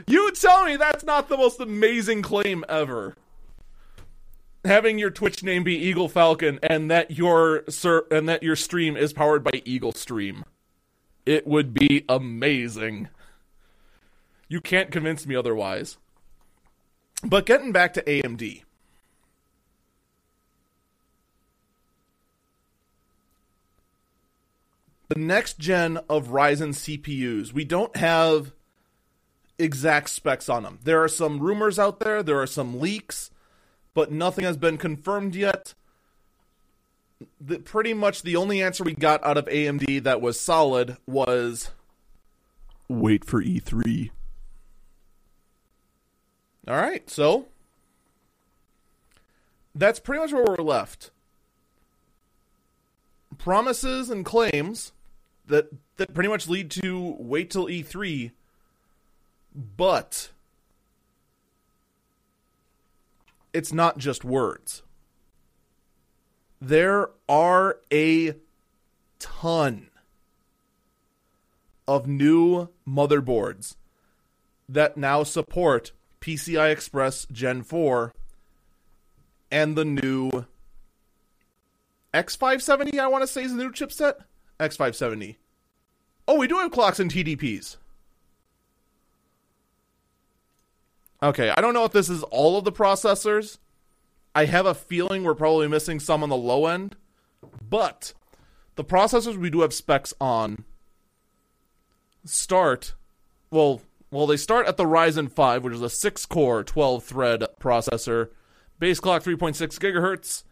[0.08, 3.16] You tell me that's not the most amazing claim ever.
[4.66, 8.96] Having your Twitch name be Eagle Falcon and that your sir and that your stream
[8.96, 10.46] is powered by Eagle Stream.
[11.26, 13.10] It would be amazing.
[14.48, 15.98] You can't convince me otherwise.
[17.24, 18.64] But getting back to AMD.
[25.08, 28.52] The next gen of Ryzen CPUs, we don't have
[29.60, 30.80] exact specs on them.
[30.84, 33.30] There are some rumors out there, there are some leaks,
[33.94, 35.76] but nothing has been confirmed yet
[37.40, 41.72] the, pretty much the only answer we got out of AMD that was solid was
[42.88, 44.12] wait for E3.
[46.68, 47.48] All right, so
[49.76, 51.12] that's pretty much where we're left.
[53.38, 54.94] Promises and claims
[55.48, 55.68] that
[55.98, 58.32] that pretty much lead to wait till E3,
[59.54, 60.30] but
[63.52, 64.84] it's not just words
[66.64, 68.34] there are a
[69.20, 69.90] ton
[71.86, 73.76] of new motherboards
[74.70, 75.92] that now support
[76.22, 78.14] PCI Express Gen 4
[79.52, 80.46] and the new
[82.14, 84.14] X570, I want to say is the new chipset.
[84.58, 85.36] X570.
[86.30, 87.76] Oh, we do have clocks and TDPs.
[91.22, 93.58] Okay, I don't know if this is all of the processors,
[94.36, 96.96] I have a feeling we're probably missing some on the low end,
[97.70, 98.14] but
[98.76, 100.66] the processors we do have specs on
[102.26, 102.96] start
[103.54, 107.44] well, well, they start at the Ryzen 5, which is a 6 core, 12 thread
[107.60, 108.30] processor,
[108.80, 110.44] base clock 3.6 gigahertz,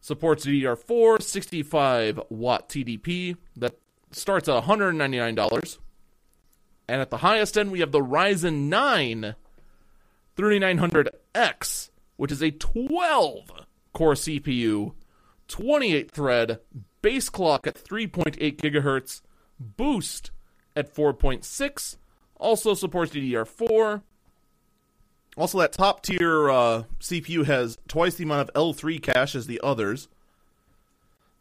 [0.00, 3.36] supports DDR4, 65 watt TDP.
[3.54, 3.78] That
[4.12, 5.78] starts at $199.
[6.88, 9.34] And at the highest end, we have the Ryzen 9
[10.36, 13.50] 3900X, which is a 12
[13.92, 14.92] core CPU,
[15.48, 16.60] 28 thread,
[17.02, 19.22] base clock at 3.8 gigahertz,
[19.58, 20.30] boost
[20.74, 21.96] at 4.6,
[22.36, 24.02] also supports DDR4.
[25.36, 29.60] Also, that top tier uh, CPU has twice the amount of L3 cache as the
[29.62, 30.08] others.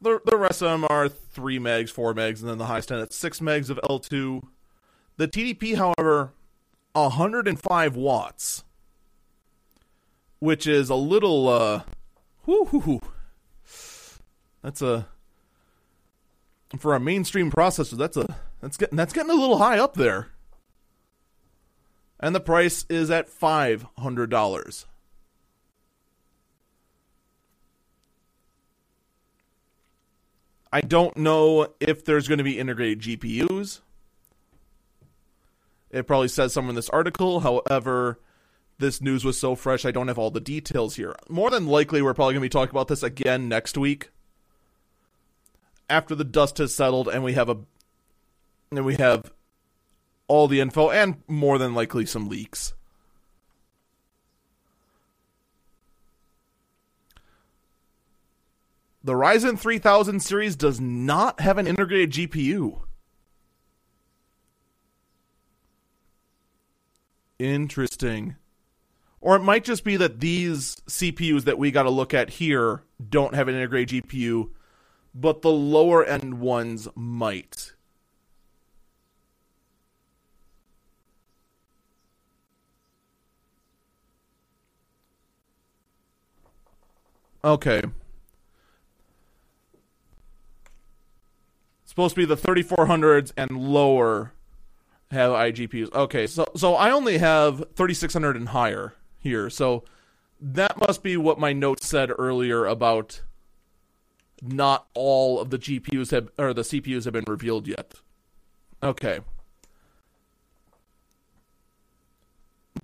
[0.02, 3.02] The, the rest of them are 3 megs, 4 megs, and then the highest end
[3.02, 4.42] at 6 megs of L2.
[5.16, 6.34] The TDP, however,
[6.92, 8.66] 105 watts,
[10.46, 11.82] which is a little, uh,
[12.46, 13.02] whoo.
[14.62, 15.08] That's a
[16.78, 17.98] for a mainstream processor.
[17.98, 20.30] That's a that's getting that's getting a little high up there.
[22.20, 24.86] And the price is at five hundred dollars.
[30.72, 33.80] I don't know if there's going to be integrated GPUs.
[35.90, 37.40] It probably says somewhere in this article.
[37.40, 38.20] However,
[38.78, 41.16] this news was so fresh, I don't have all the details here.
[41.30, 44.10] More than likely, we're probably going to be talking about this again next week
[45.90, 47.58] after the dust has settled and we have a
[48.72, 49.32] and we have
[50.28, 52.74] all the info and more than likely some leaks.
[59.04, 62.82] The Ryzen 3000 series does not have an integrated GPU.
[67.38, 68.36] Interesting.
[69.26, 72.84] Or it might just be that these CPUs that we got to look at here
[73.10, 74.52] don't have an integrated GPU,
[75.16, 77.74] but the lower end ones might.
[87.44, 87.82] Okay.
[91.84, 94.34] supposed to be the 3400s and lower
[95.10, 95.92] have iGPUs.
[95.96, 98.94] Okay, so so I only have 3600 and higher
[99.26, 99.50] here.
[99.50, 99.84] So
[100.40, 103.22] that must be what my notes said earlier about
[104.42, 107.96] not all of the GPUs have or the CPUs have been revealed yet.
[108.82, 109.20] Okay.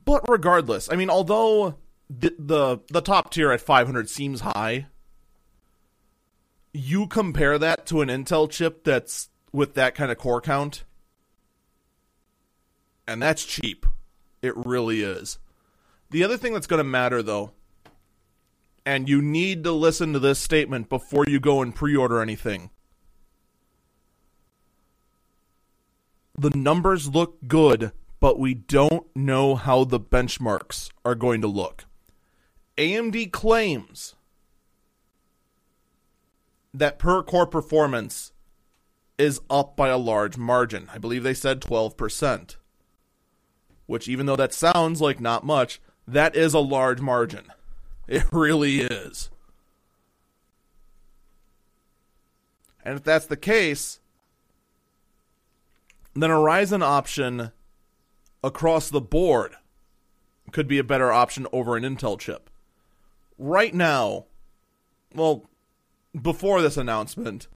[0.04, 1.76] But regardless, I mean although
[2.10, 4.88] the the, the top tier at 500 seems high,
[6.74, 10.84] you compare that to an Intel chip that's with that kind of core count,
[13.08, 13.86] and that's cheap.
[14.42, 15.38] It really is.
[16.12, 17.52] The other thing that's going to matter, though,
[18.86, 22.70] and you need to listen to this statement before you go and pre order anything.
[26.38, 31.86] The numbers look good, but we don't know how the benchmarks are going to look.
[32.78, 34.16] AMD claims
[36.74, 38.34] that per core performance
[39.18, 40.90] is up by a large margin.
[40.94, 42.58] I believe they said 12%.
[43.86, 47.46] Which, even though that sounds like not much, that is a large margin.
[48.08, 49.30] It really is.
[52.84, 54.00] And if that's the case,
[56.14, 57.52] then a Ryzen option
[58.44, 59.56] across the board
[60.52, 62.50] could be a better option over an Intel chip.
[63.38, 64.26] Right now,
[65.16, 65.50] well,
[66.20, 67.48] before this announcement,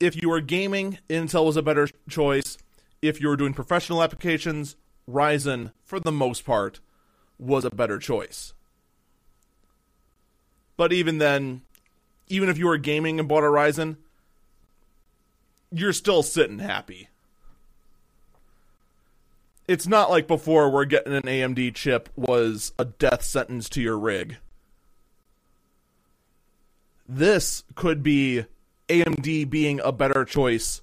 [0.00, 2.56] if you were gaming, Intel was a better choice.
[3.02, 4.76] If you were doing professional applications,
[5.08, 6.80] Ryzen, for the most part,
[7.38, 8.52] was a better choice.
[10.76, 11.62] But even then,
[12.28, 13.96] even if you were gaming and bought a Ryzen,
[15.72, 17.08] you're still sitting happy.
[19.66, 23.98] It's not like before where getting an AMD chip was a death sentence to your
[23.98, 24.38] rig
[27.08, 28.44] this could be
[28.88, 30.82] AMD being a better choice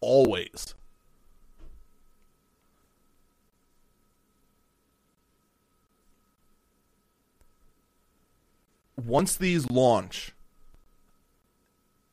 [0.00, 0.74] always.
[8.96, 10.32] Once these launch,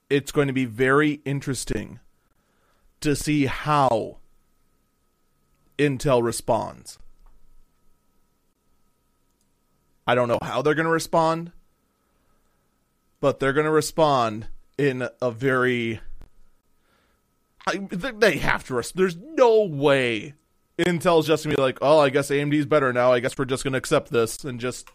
[0.09, 1.99] it's going to be very interesting
[3.01, 4.17] to see how
[5.77, 6.99] Intel responds.
[10.05, 11.51] I don't know how they're going to respond
[13.23, 16.01] but they're going to respond in a very.
[17.65, 18.73] I, they have to.
[18.73, 18.99] Respond.
[18.99, 20.33] There's no way
[20.77, 23.13] Intel's just gonna be like, "Oh, I guess AMD's better now.
[23.13, 24.89] I guess we're just gonna accept this and just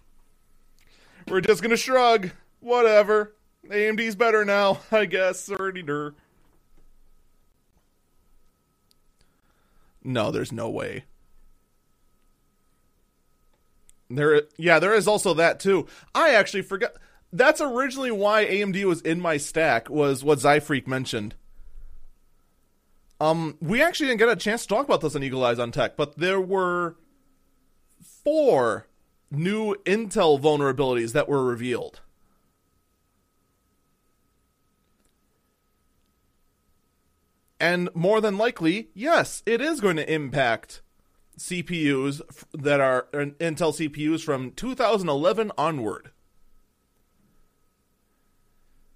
[1.31, 2.31] we're just gonna shrug.
[2.61, 3.35] Whatever.
[3.67, 4.81] AMD's better now.
[4.93, 5.83] I guess." Already
[10.03, 11.05] No, there's no way.
[14.11, 15.87] There, yeah, there is also that too.
[16.15, 16.93] I actually forgot.
[17.31, 19.91] That's originally why AMD was in my stack.
[19.91, 21.35] Was what Zyfreak mentioned.
[23.21, 25.73] Um, we actually didn't get a chance to talk about this on Eagle Eyes on
[25.73, 26.97] Tech, but there were
[28.25, 28.87] four
[29.31, 32.01] new Intel vulnerabilities that were revealed.
[37.61, 40.83] And more than likely, yes, it is going to impact
[41.39, 42.21] CPUs
[42.53, 46.11] that are Intel CPUs from 2011 onward.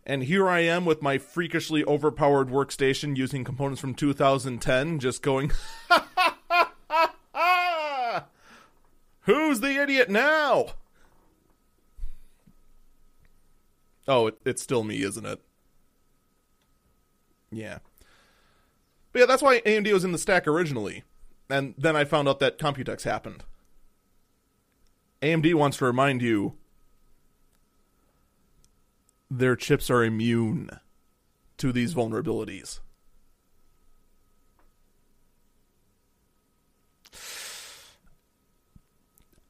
[0.04, 5.52] And here I am with my freakishly overpowered workstation using components from 2010, just going,
[9.22, 10.66] Who's the idiot now?
[14.08, 15.40] Oh, it, it's still me, isn't it?
[17.50, 17.78] Yeah.
[19.12, 21.04] But yeah, that's why AMD was in the stack originally.
[21.48, 23.44] And then I found out that Computex happened.
[25.20, 26.54] AMD wants to remind you
[29.30, 30.70] their chips are immune
[31.58, 32.80] to these vulnerabilities.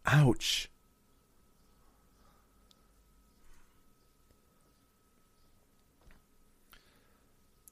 [0.07, 0.68] Ouch.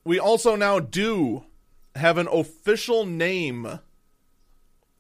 [0.05, 1.45] We also now do
[1.95, 3.81] have an official name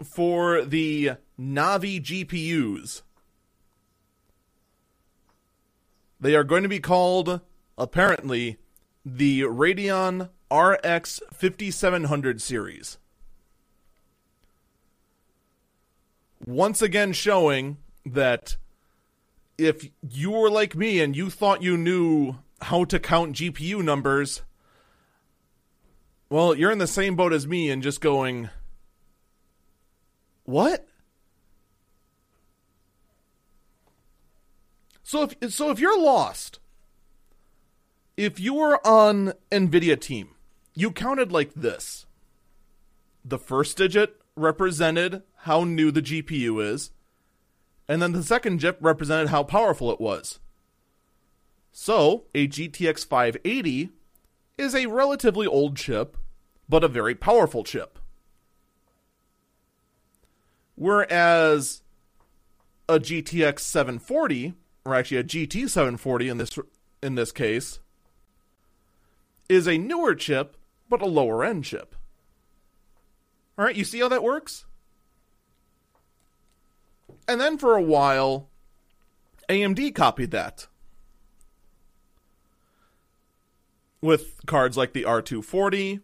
[0.03, 3.03] for the Navi GPUs.
[6.20, 7.41] They are going to be called,
[7.78, 8.59] apparently,
[9.05, 12.99] the Radeon RX 5700 series.
[16.45, 18.57] Once again, showing that
[19.59, 24.43] if you were like me and you thought you knew how to count GPU numbers,
[26.30, 28.49] well, you're in the same boat as me and just going,
[30.45, 30.86] what?
[35.03, 36.61] So if so if you're lost,
[38.16, 40.30] if you were on Nvidia team,
[40.74, 42.07] you counted like this.
[43.24, 46.91] The first digit represented how new the GPU is,
[47.88, 50.38] and then the second digit represented how powerful it was.
[51.72, 53.91] So, a GTX 580
[54.59, 56.16] is a relatively old chip,
[56.68, 57.99] but a very powerful chip.
[60.74, 61.82] Whereas
[62.88, 66.59] a GTX 740, or actually a GT 740 in this
[67.03, 67.78] in this case,
[69.49, 70.57] is a newer chip
[70.88, 71.95] but a lower end chip.
[73.57, 74.64] All right, you see how that works?
[77.31, 78.49] And then for a while,
[79.49, 80.66] AMD copied that.
[84.01, 86.01] With cards like the R240,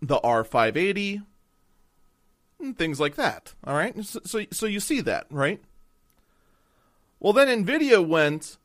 [0.00, 1.24] the R580,
[2.60, 3.54] and things like that.
[3.64, 4.04] All right?
[4.04, 5.60] So, so, so you see that, right?
[7.18, 8.58] Well, then NVIDIA went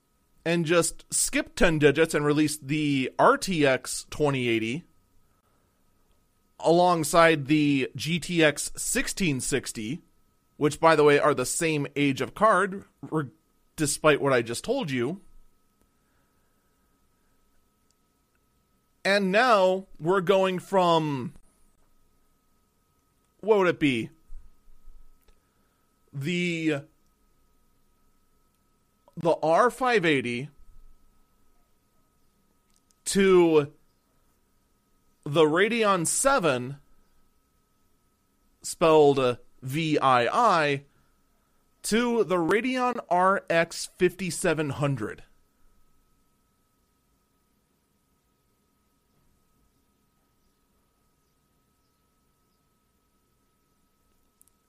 [0.45, 4.83] and just skipped 10 digits and released the RTX 2080
[6.59, 10.03] alongside the GTX 1660,
[10.57, 12.83] which, by the way, are the same age of card,
[13.75, 15.21] despite what I just told you.
[19.03, 21.33] And now we're going from.
[23.41, 24.09] What would it be?
[26.11, 26.81] The.
[29.17, 30.49] The R580
[33.05, 33.71] to
[35.23, 36.77] the Radeon 7
[38.61, 40.85] spelled VII
[41.83, 45.23] to the Radeon RX 5700.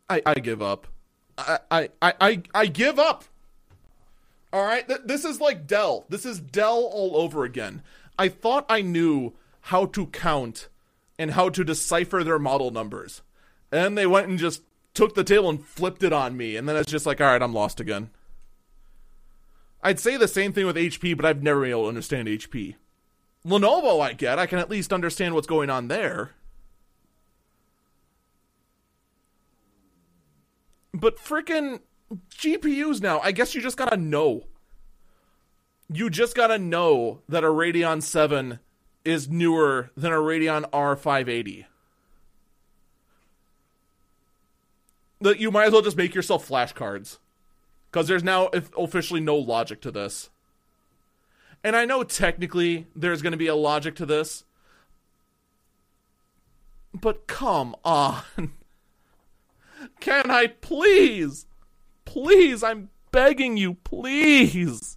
[0.09, 0.87] I, I give up.
[1.39, 3.25] I, I, I, I give up.
[4.53, 6.07] All right, Th- this is like Dell.
[6.09, 7.83] This is Dell all over again.
[8.19, 10.69] I thought I knew how to count
[11.19, 13.23] and how to decipher their model numbers,
[13.73, 14.63] and they went and just
[14.97, 17.43] took the table and flipped it on me, and then it's just like, all right,
[17.43, 18.11] I'm lost again.
[19.83, 22.75] I'd say the same thing with HP, but I've never been able to understand HP.
[23.47, 24.39] Lenovo, I get.
[24.39, 26.33] I can at least understand what's going on there.
[30.93, 31.81] But freaking
[32.35, 34.45] GPUs now, I guess you just gotta know.
[35.93, 38.59] You just gotta know that a Radeon 7
[39.05, 41.67] is newer than a Radeon R580.
[45.27, 47.19] That you might as well just make yourself flashcards.
[47.91, 48.49] Because there's now
[48.79, 50.31] officially no logic to this.
[51.65, 54.45] And I know technically there's going to be a logic to this.
[56.95, 58.23] But come on.
[60.01, 61.47] Can I please?
[62.05, 64.97] Please, I'm begging you, please.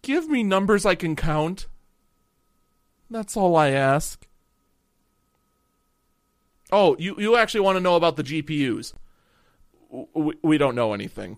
[0.00, 1.66] Give me numbers I can count.
[3.10, 4.26] That's all I ask.
[6.72, 8.94] Oh, you, you actually want to know about the GPUs?
[10.14, 11.36] We, we don't know anything.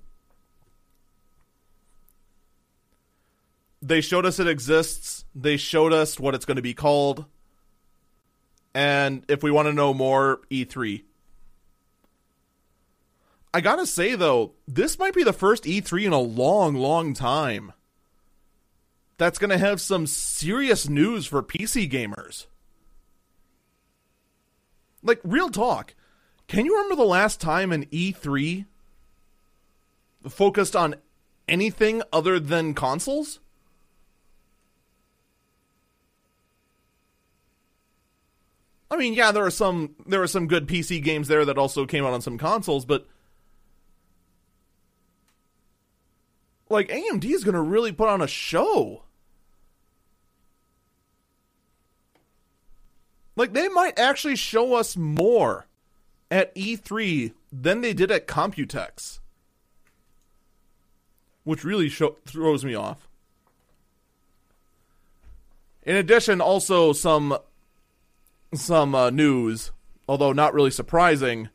[3.82, 5.24] They showed us it exists.
[5.34, 7.26] They showed us what it's going to be called.
[8.72, 11.02] And if we want to know more, E3.
[13.52, 17.72] I gotta say, though, this might be the first E3 in a long, long time
[19.16, 22.46] that's going to have some serious news for PC gamers.
[25.04, 25.94] Like, real talk.
[26.48, 28.66] Can you remember the last time an E3
[30.28, 30.96] focused on
[31.46, 33.40] anything other than consoles?
[38.90, 41.84] I mean, yeah, there are some there are some good PC games there that also
[41.84, 43.08] came out on some consoles, but
[46.68, 49.03] like AMD is going to really put on a show.
[53.36, 55.66] Like they might actually show us more
[56.30, 59.20] at E3 than they did at Computex.
[61.42, 63.08] Which really show- throws me off.
[65.82, 67.36] In addition, also some
[68.54, 69.72] some uh, news,
[70.08, 71.50] although not really surprising,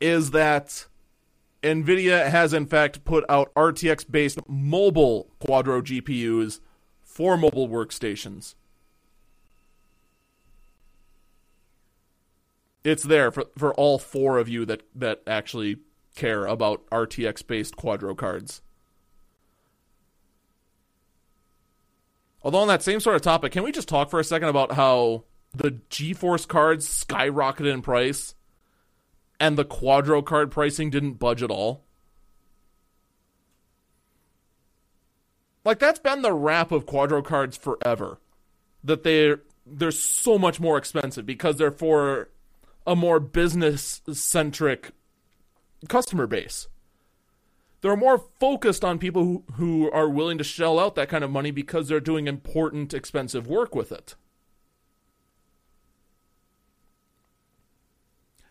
[0.00, 0.86] is that
[1.62, 6.60] Nvidia has in fact put out RTX based mobile Quadro GPUs
[7.14, 8.56] for mobile workstations.
[12.82, 15.76] It's there for, for all four of you that, that actually
[16.16, 18.62] care about RTX based Quadro cards.
[22.42, 24.72] Although on that same sort of topic, can we just talk for a second about
[24.72, 25.22] how
[25.54, 28.34] the GeForce cards skyrocketed in price
[29.38, 31.83] and the Quadro card pricing didn't budge at all?
[35.64, 38.18] Like that's been the rap of Quadro cards forever.
[38.82, 42.28] That they're they're so much more expensive because they're for
[42.86, 44.90] a more business centric
[45.88, 46.68] customer base
[47.84, 51.30] they're more focused on people who, who are willing to shell out that kind of
[51.30, 54.14] money because they're doing important, expensive work with it.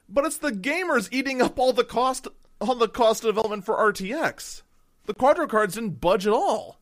[0.08, 2.28] But it's the gamers eating up all the cost
[2.62, 4.62] all the cost of development for RTX.
[5.08, 6.80] The Quadro cards didn't budge at all.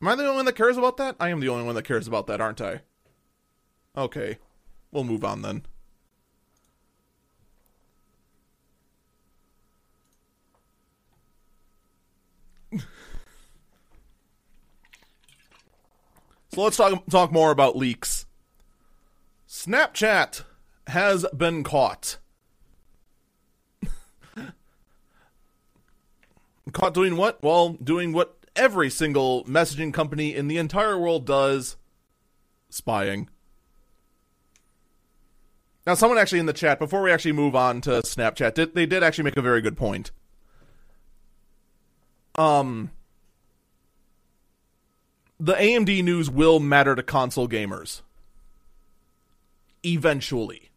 [0.00, 1.16] Am I the only one that cares about that?
[1.18, 2.82] I am the only one that cares about that, aren't I?
[3.96, 4.38] Okay.
[4.92, 5.66] We'll move on then.
[16.52, 18.26] so let's talk talk more about leaks.
[19.48, 20.44] Snapchat
[20.86, 22.18] has been caught.
[26.72, 27.42] caught doing what?
[27.42, 31.76] Well, doing what every single messaging company in the entire world does
[32.68, 33.28] spying.
[35.86, 38.84] Now, someone actually in the chat, before we actually move on to Snapchat, did, they
[38.84, 40.10] did actually make a very good point.
[42.34, 42.90] Um,
[45.40, 48.02] the AMD news will matter to console gamers.
[49.82, 50.70] Eventually.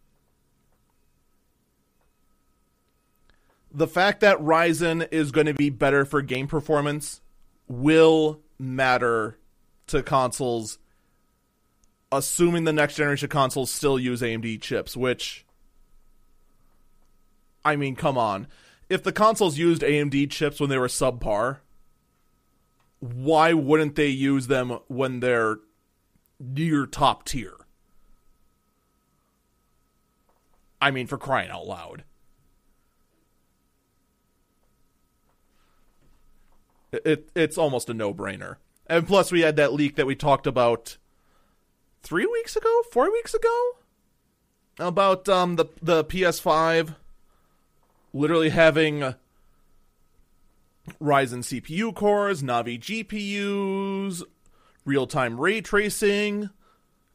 [3.69, 7.21] The fact that Ryzen is going to be better for game performance
[7.71, 9.37] will matter
[9.87, 10.77] to consoles
[12.11, 15.45] assuming the next generation consoles still use AMD chips, which
[17.63, 18.47] I mean, come on.
[18.89, 21.59] If the consoles used AMD chips when they were subpar,
[22.99, 25.57] why wouldn't they use them when they're
[26.39, 27.55] near top tier?
[30.81, 32.03] I mean, for crying out loud.
[36.91, 38.57] It, it it's almost a no-brainer.
[38.87, 40.97] And plus we had that leak that we talked about
[42.01, 43.71] three weeks ago, four weeks ago,
[44.79, 46.95] about um, the the PS5
[48.13, 49.15] literally having
[50.99, 54.23] Ryzen CPU cores, Navi GPUs,
[54.85, 56.49] real time ray tracing,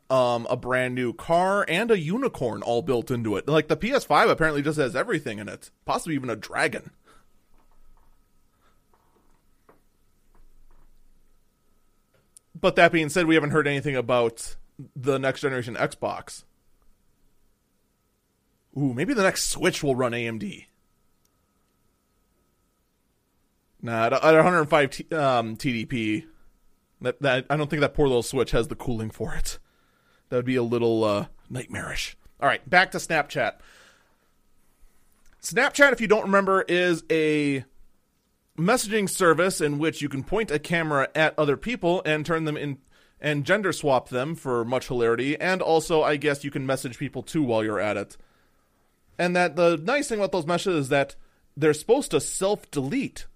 [0.08, 3.48] um, a brand new car, and a unicorn all built into it.
[3.48, 6.90] Like the PS5 apparently just has everything in it, possibly even a dragon.
[12.58, 14.56] But that being said, we haven't heard anything about
[14.94, 16.44] the next generation Xbox.
[18.76, 20.66] Ooh, maybe the next Switch will run AMD.
[23.82, 26.24] Nah, at, at 105 t- um, TDP,
[27.00, 29.58] that, that I don't think that poor little switch has the cooling for it.
[30.28, 32.16] That would be a little uh, nightmarish.
[32.40, 33.54] All right, back to Snapchat.
[35.42, 37.64] Snapchat, if you don't remember, is a
[38.56, 42.56] messaging service in which you can point a camera at other people and turn them
[42.56, 42.78] in
[43.20, 45.40] and gender swap them for much hilarity.
[45.40, 48.16] And also, I guess you can message people too while you're at it.
[49.18, 51.16] And that the nice thing about those messages is that
[51.56, 53.26] they're supposed to self delete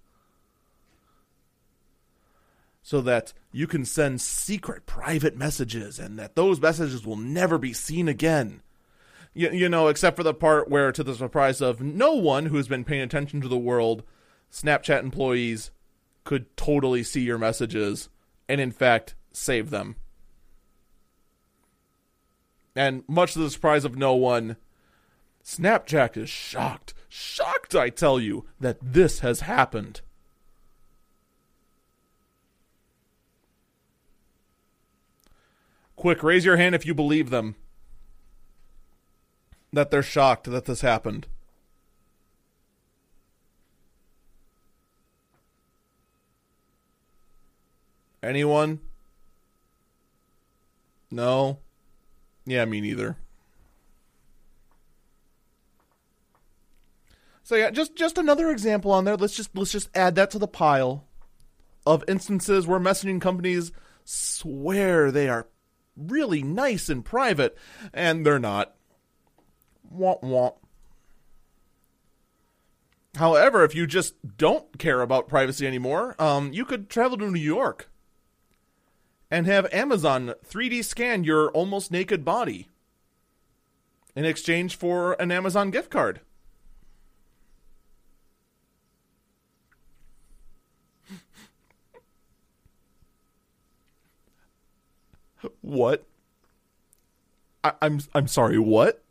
[2.83, 7.73] so that you can send secret private messages and that those messages will never be
[7.73, 8.61] seen again.
[9.33, 12.57] You, you know, except for the part where, to the surprise of no one who
[12.57, 14.03] has been paying attention to the world,
[14.51, 15.71] Snapchat employees
[16.23, 18.09] could totally see your messages
[18.49, 19.95] and, in fact, save them.
[22.75, 24.57] And much to the surprise of no one,
[25.43, 30.01] Snapchat is shocked, shocked, I tell you, that this has happened.
[35.95, 37.55] Quick, raise your hand if you believe them.
[39.73, 41.27] That they're shocked that this happened.
[48.23, 48.79] Anyone?
[51.09, 51.59] No?
[52.45, 53.17] Yeah, me neither.
[57.43, 59.17] So yeah, just just another example on there.
[59.17, 61.05] Let's just let's just add that to the pile
[61.85, 63.71] of instances where messaging companies
[64.05, 65.47] swear they are
[65.97, 67.57] really nice and private
[67.93, 68.75] and they're not.
[69.93, 70.55] Womp womp.
[73.17, 77.39] However, if you just don't care about privacy anymore, um, you could travel to New
[77.39, 77.90] York
[79.31, 82.67] and have Amazon 3D scan your almost naked body
[84.13, 86.19] in exchange for an Amazon gift card.
[95.61, 96.03] what?
[97.63, 98.59] I, I'm I'm sorry.
[98.59, 99.01] What?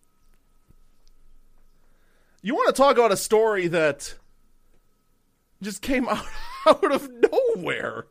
[2.42, 4.16] You want to talk about a story that
[5.62, 6.24] just came out
[6.66, 8.06] out of nowhere?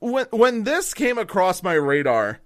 [0.00, 2.40] When when this came across my radar,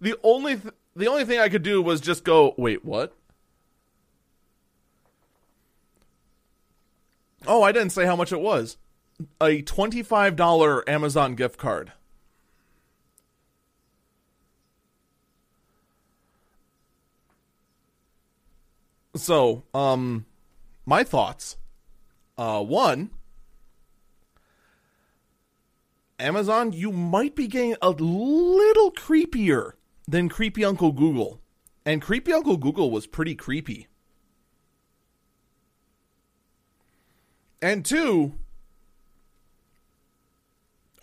[0.00, 3.14] the only th- the only thing I could do was just go, "Wait, what?"
[7.46, 8.78] Oh, I didn't say how much it was.
[9.40, 11.92] A $25 Amazon gift card.
[19.14, 20.26] So, um,
[20.84, 21.56] my thoughts.
[22.36, 23.10] Uh, one,
[26.18, 29.72] Amazon, you might be getting a little creepier
[30.06, 31.40] than Creepy Uncle Google.
[31.84, 33.88] And Creepy Uncle Google was pretty creepy.
[37.60, 38.34] And two,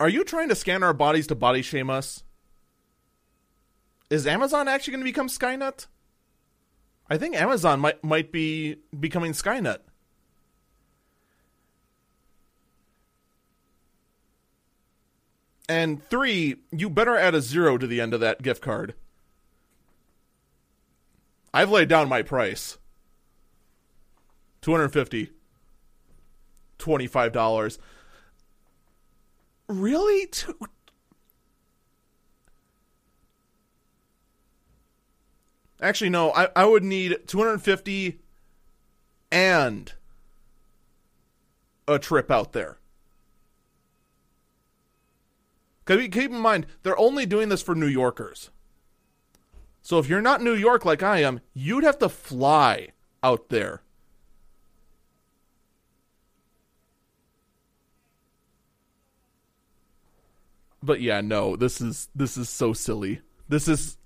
[0.00, 2.22] are you trying to scan our bodies to body shame us?
[4.10, 5.86] Is Amazon actually going to become Skynet?
[7.08, 9.78] I think Amazon might might be becoming Skynet.
[15.68, 18.94] And three, you better add a zero to the end of that gift card.
[21.54, 22.78] I've laid down my price.
[24.62, 25.30] 250
[26.78, 27.78] $25.
[29.68, 30.28] Really?
[35.80, 36.32] Actually, no.
[36.32, 38.20] I, I would need 250
[39.30, 39.92] and
[41.88, 42.78] a trip out there.
[45.84, 48.50] Because keep in mind, they're only doing this for New Yorkers.
[49.82, 52.90] So if you're not New York like I am, you'd have to fly
[53.22, 53.82] out there.
[60.82, 63.20] But yeah, no, this is this is so silly.
[63.48, 63.96] This is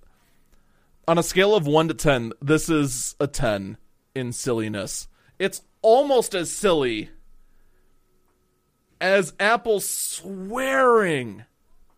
[1.08, 3.78] on a scale of 1 to 10, this is a 10
[4.14, 5.08] in silliness.
[5.38, 7.10] It's almost as silly
[9.00, 11.44] as Apple swearing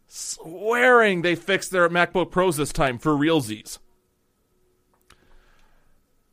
[0.09, 3.79] swearing they fixed their MacBook Pros this time for realsies.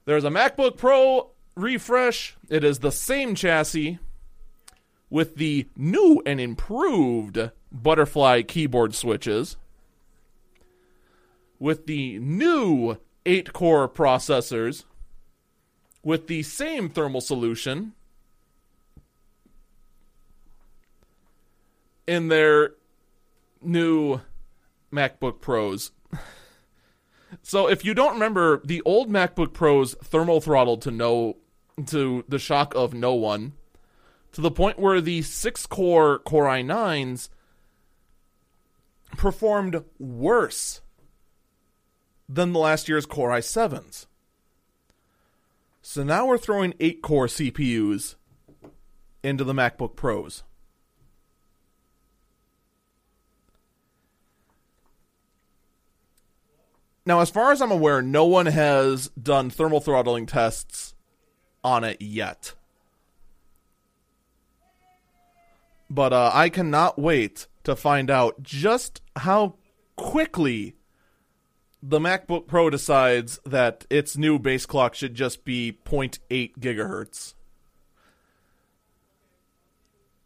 [0.06, 2.36] There's a MacBook Pro refresh.
[2.50, 4.00] It is the same chassis
[5.10, 9.58] with the new and improved butterfly keyboard switches,
[11.60, 14.86] with the new 8 core processors,
[16.04, 17.94] with the same thermal solution
[22.08, 22.72] in their
[23.66, 24.22] new
[24.92, 25.92] MacBook Pros.
[27.42, 31.38] So if you don't remember, the old MacBook Pros thermal throttled to no
[31.88, 33.54] to the shock of no one,
[34.32, 37.30] to the point where the six core Core i9s
[39.18, 40.82] performed worse
[42.28, 44.08] than the last year's Core i7s.
[45.82, 48.16] So now we're throwing 8 core CPUs
[49.24, 50.44] into the MacBook Pros.
[57.06, 60.96] Now, as far as I'm aware, no one has done thermal throttling tests
[61.64, 62.54] on it yet.
[65.90, 69.56] But uh, I cannot wait to find out just how
[69.96, 70.76] quickly
[71.82, 77.36] the MacBook Pro decides that its new base clock should just be 0.8 gigahertz.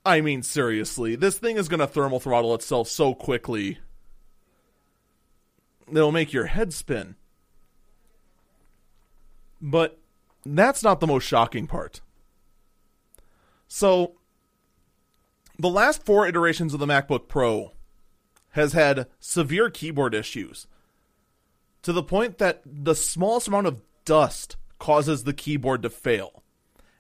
[0.06, 3.80] I mean, seriously, this thing is going to thermal throttle itself so quickly
[5.92, 7.16] that'll make your head spin.
[9.62, 10.00] But
[10.46, 12.02] that's not the most shocking part.
[13.68, 14.14] So,
[15.58, 17.74] the last four iterations of the MacBook Pro
[18.52, 20.68] has had severe keyboard issues
[21.84, 26.44] to the point that the smallest amount of dust causes the keyboard to fail.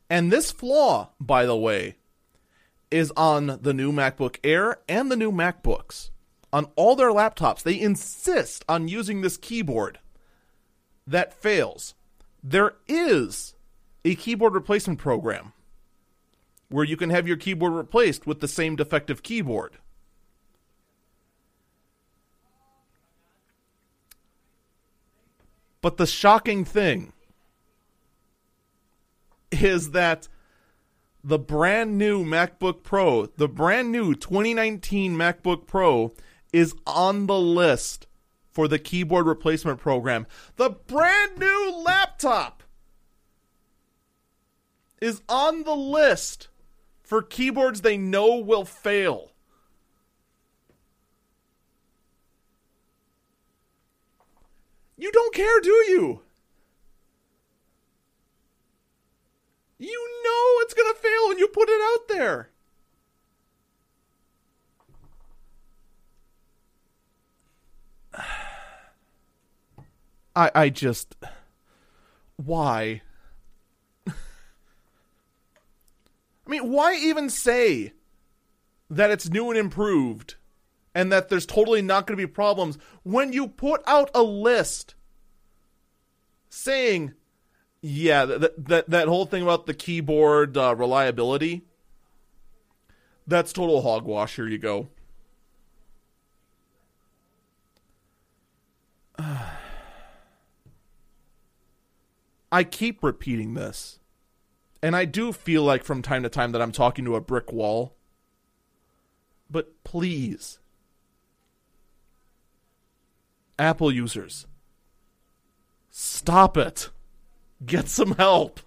[0.09, 1.95] And this flaw, by the way,
[2.91, 6.09] is on the new MacBook Air and the new MacBooks.
[6.51, 9.99] On all their laptops, they insist on using this keyboard
[11.05, 11.93] that fails.
[12.43, 13.55] There is
[14.03, 15.53] a keyboard replacement program
[16.69, 19.77] where you can have your keyboard replaced with the same defective keyboard.
[25.81, 27.13] But the shocking thing
[29.51, 30.27] is that
[31.23, 36.13] the brand new MacBook Pro, the brand new 2019 MacBook Pro,
[36.51, 38.07] is on the list
[38.51, 40.27] for the keyboard replacement program.
[40.55, 42.63] The brand new laptop
[45.01, 46.49] is on the list
[47.01, 49.31] for keyboards they know will fail.
[54.97, 56.21] You don't care, do you?
[59.77, 62.48] You know it's going to fail when you put it out there.
[70.35, 71.15] I I just
[72.37, 73.01] why?
[74.07, 74.13] I
[76.51, 77.93] mean, why even say
[78.89, 80.35] that it's new and improved
[80.95, 84.95] and that there's totally not going to be problems when you put out a list
[86.49, 87.13] saying,
[87.81, 91.65] yeah, that that that whole thing about the keyboard uh, reliability,
[93.27, 94.35] that's total hogwash.
[94.35, 94.89] Here you go.
[102.51, 103.99] I keep repeating this.
[104.81, 107.51] And I do feel like from time to time that I'm talking to a brick
[107.51, 107.95] wall.
[109.51, 110.59] But please,
[113.57, 114.47] Apple users,
[115.89, 116.89] stop it.
[117.65, 118.61] Get some help.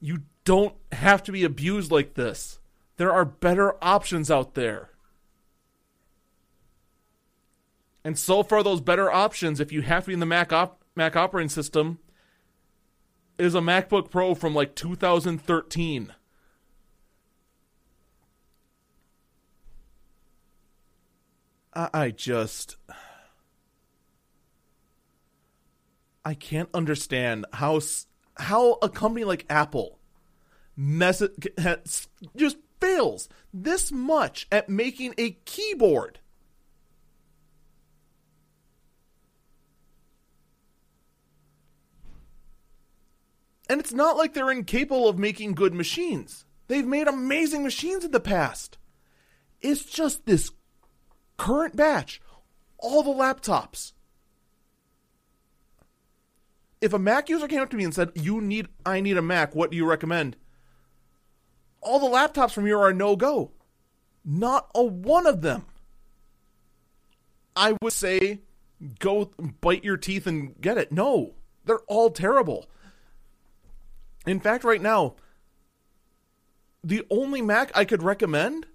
[0.00, 2.58] You don't have to be abused like this.
[2.96, 4.90] There are better options out there.
[8.06, 10.80] And so far, those better options, if you have to be in the Mac, op-
[10.94, 11.98] Mac operating system,
[13.36, 16.14] is a MacBook Pro from like 2013.
[21.74, 22.76] I, I just.
[26.24, 27.80] I can't understand how
[28.36, 29.98] how a company like Apple
[30.76, 31.24] mess
[32.36, 36.20] just fails this much at making a keyboard.
[43.68, 46.44] And it's not like they're incapable of making good machines.
[46.68, 48.78] They've made amazing machines in the past.
[49.60, 50.50] It's just this
[51.36, 52.20] current batch,
[52.78, 53.92] all the laptops.
[56.80, 59.22] If a Mac user came up to me and said, "You need I need a
[59.22, 60.36] Mac, what do you recommend?"
[61.80, 63.52] All the laptops from here are no go.
[64.24, 65.66] Not a one of them.
[67.54, 68.40] I would say
[68.98, 69.26] go
[69.60, 70.92] bite your teeth and get it.
[70.92, 71.34] No.
[71.64, 72.68] They're all terrible.
[74.26, 75.14] In fact, right now,
[76.82, 78.66] the only Mac I could recommend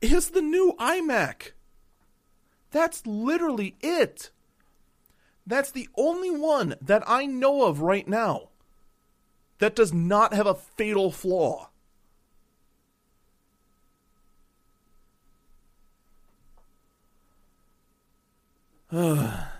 [0.00, 1.52] is the new iMac.
[2.72, 4.30] That's literally it.
[5.46, 8.48] That's the only one that I know of right now
[9.58, 11.70] that does not have a fatal flaw.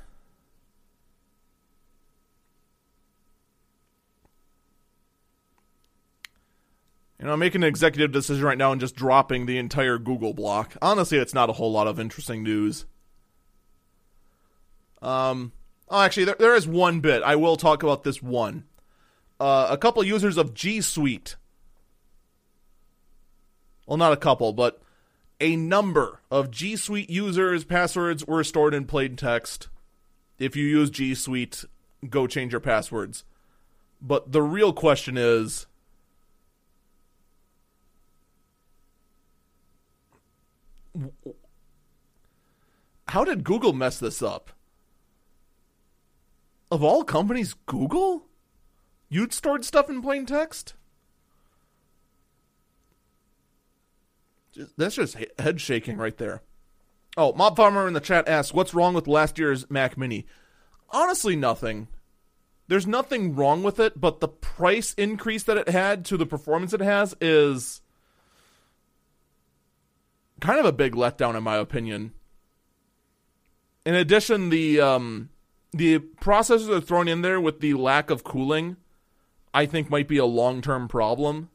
[7.18, 10.34] You know, I'm making an executive decision right now and just dropping the entire Google
[10.34, 10.76] block.
[10.80, 12.86] Honestly, it's not a whole lot of interesting news.
[15.02, 15.52] Um,
[15.88, 17.22] oh, actually, there, there is one bit.
[17.24, 18.64] I will talk about this one.
[19.40, 21.36] Uh, a couple users of G Suite.
[23.86, 24.80] Well, not a couple, but
[25.40, 29.68] a number of G Suite users' passwords were stored in plain text.
[30.38, 31.64] If you use G Suite,
[32.08, 33.24] go change your passwords.
[34.00, 35.66] But the real question is
[43.09, 44.50] how did Google mess this up?
[46.70, 48.26] Of all companies, Google?
[49.09, 50.74] You'd stored stuff in plain text?
[54.76, 56.42] That's just head shaking right there.
[57.16, 60.26] Oh, Mob Farmer in the chat asks, "What's wrong with last year's Mac Mini?"
[60.90, 61.88] Honestly, nothing.
[62.66, 66.72] There's nothing wrong with it, but the price increase that it had to the performance
[66.74, 67.80] it has is
[70.40, 72.12] kind of a big letdown, in my opinion.
[73.89, 75.30] In addition, the um,
[75.72, 78.76] the processors are thrown in there with the lack of cooling,
[79.55, 81.49] I think might be a long term problem.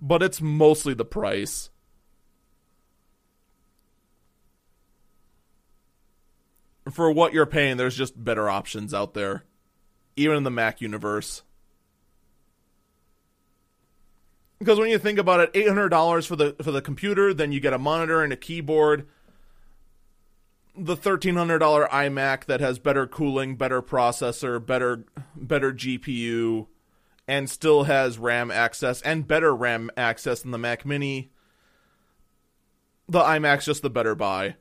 [0.00, 1.68] But it's mostly the price.
[6.90, 9.44] For what you're paying, there's just better options out there,
[10.16, 11.42] even in the Mac universe.
[14.58, 17.52] Because when you think about it, eight hundred dollars for the for the computer, then
[17.52, 19.06] you get a monitor and a keyboard
[20.76, 25.04] the thirteen hundred dollar iMac that has better cooling, better processor, better
[25.36, 26.66] better GPU,
[27.28, 31.30] and still has RAM access and better RAM access than the Mac Mini.
[33.08, 34.56] The iMac's just the better buy.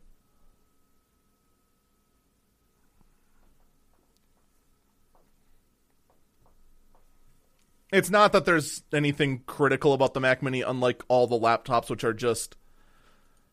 [7.91, 12.03] It's not that there's anything critical about the Mac Mini, unlike all the laptops, which
[12.03, 12.55] are just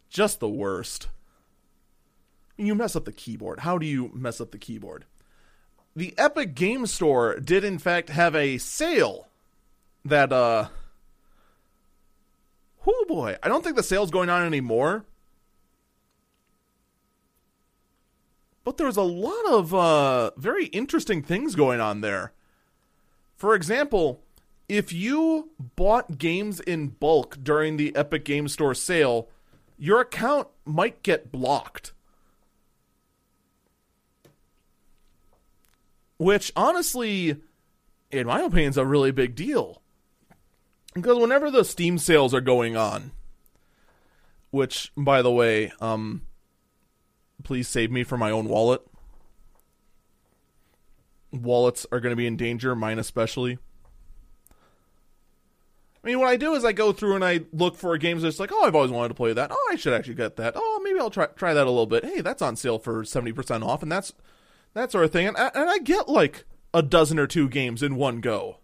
[0.09, 1.09] just the worst
[2.59, 3.61] you mess up the keyboard.
[3.61, 5.05] How do you mess up the keyboard?
[5.97, 9.29] The Epic Game Store did in fact have a sale
[10.05, 10.69] that uh
[12.87, 15.05] Oh boy, I don't think the sale's going on anymore.
[18.65, 22.33] But there's a lot of uh very interesting things going on there.
[23.35, 24.23] For example,
[24.69, 29.29] if you bought games in bulk during the Epic Game Store sale,
[29.79, 31.93] your account might get blocked.
[36.19, 37.37] Which honestly,
[38.11, 39.83] in my opinion, is a really big deal.
[40.95, 43.13] Because whenever the Steam sales are going on,
[44.51, 46.23] which, by the way, um,
[47.45, 48.83] please save me from my own wallet.
[51.31, 53.59] Wallets are going to be in danger, mine especially.
[56.03, 58.41] I mean, what I do is I go through and I look for games that's
[58.41, 59.51] like, oh, I've always wanted to play that.
[59.53, 60.55] Oh, I should actually get that.
[60.57, 62.05] Oh, maybe I'll try try that a little bit.
[62.05, 64.15] Hey, that's on sale for seventy percent off, and that's
[64.75, 65.27] that sort of thing.
[65.27, 68.59] And, and I get like a dozen or two games in one go.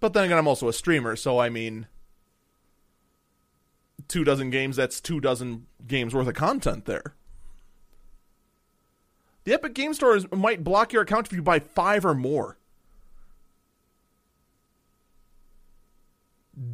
[0.00, 1.86] But then again, I'm also a streamer, so I mean,
[4.08, 7.14] two dozen games, that's two dozen games worth of content there.
[9.44, 12.58] The Epic Game Stores might block your account if you buy five or more.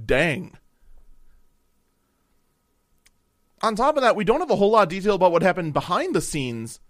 [0.04, 0.57] Dang.
[3.62, 5.72] On top of that, we don't have a whole lot of detail about what happened
[5.72, 6.80] behind the scenes,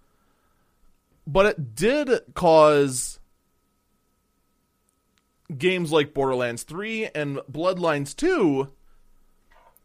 [1.26, 3.18] but it did cause
[5.56, 8.68] games like Borderlands 3 and Bloodlines 2,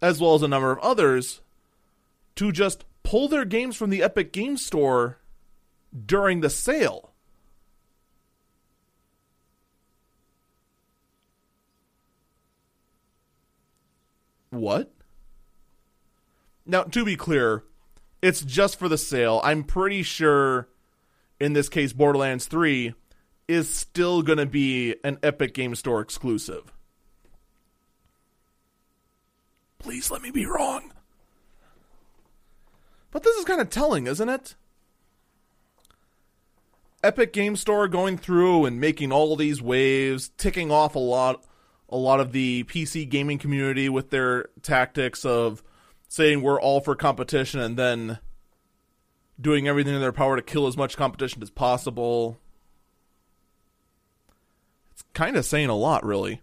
[0.01, 1.41] as well as a number of others,
[2.35, 5.17] to just pull their games from the Epic Game Store
[6.05, 7.11] during the sale.
[14.49, 14.92] What?
[16.65, 17.63] Now, to be clear,
[18.21, 19.41] it's just for the sale.
[19.43, 20.69] I'm pretty sure
[21.39, 22.93] in this case Borderlands 3
[23.47, 26.71] is still going to be an Epic Game Store exclusive.
[29.79, 30.93] Please let me be wrong.
[33.11, 34.55] But this is kind of telling, isn't it?
[37.03, 41.43] Epic Game Store going through and making all these waves, ticking off a lot
[41.89, 45.61] a lot of the PC gaming community with their tactics of
[46.13, 48.19] saying we're all for competition and then
[49.41, 52.37] doing everything in their power to kill as much competition as possible.
[54.91, 56.41] It's kind of saying a lot, really.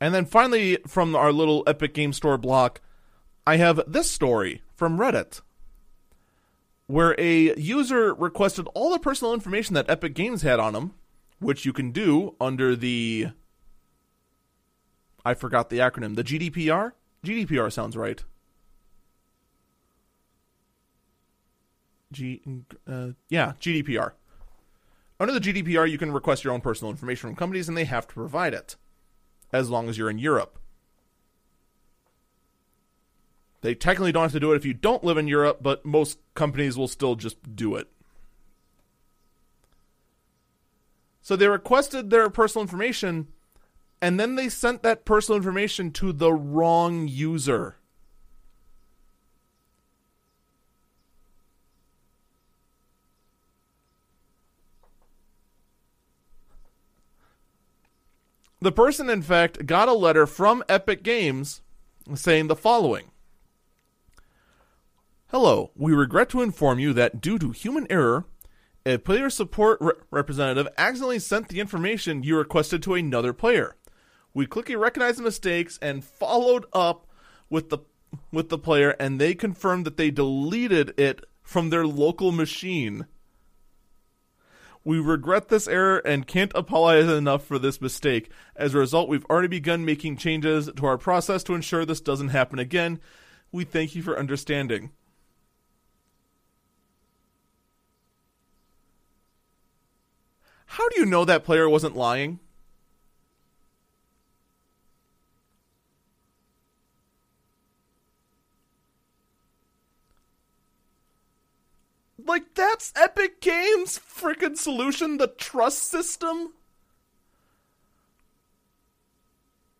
[0.00, 2.80] And then finally, from our little Epic Game Store block,
[3.44, 5.40] I have this story from Reddit
[6.86, 10.92] where a user requested all the personal information that Epic Games had on him,
[11.40, 13.30] which you can do under the
[15.24, 16.92] I forgot the acronym, the GDPR?
[17.24, 18.22] GDPR sounds right.
[22.12, 22.42] G
[22.86, 24.12] uh, yeah, GDPR.
[25.18, 28.06] Under the GDPR, you can request your own personal information from companies and they have
[28.08, 28.76] to provide it
[29.52, 30.58] as long as you're in Europe.
[33.62, 36.18] They technically don't have to do it if you don't live in Europe, but most
[36.34, 37.88] companies will still just do it.
[41.22, 43.28] So they requested their personal information
[44.00, 47.76] and then they sent that personal information to the wrong user.
[58.60, 61.60] The person, in fact, got a letter from Epic Games
[62.14, 63.10] saying the following
[65.28, 68.24] Hello, we regret to inform you that due to human error,
[68.86, 73.76] a player support re- representative accidentally sent the information you requested to another player.
[74.34, 77.06] We quickly recognized the mistakes and followed up
[77.48, 77.78] with the
[78.32, 83.06] with the player and they confirmed that they deleted it from their local machine.
[84.84, 88.30] We regret this error and can't apologize enough for this mistake.
[88.54, 92.28] As a result, we've already begun making changes to our process to ensure this doesn't
[92.28, 93.00] happen again.
[93.50, 94.90] We thank you for understanding.
[100.66, 102.40] How do you know that player wasn't lying?
[112.24, 116.54] Like that's Epic Games freaking solution, the trust system?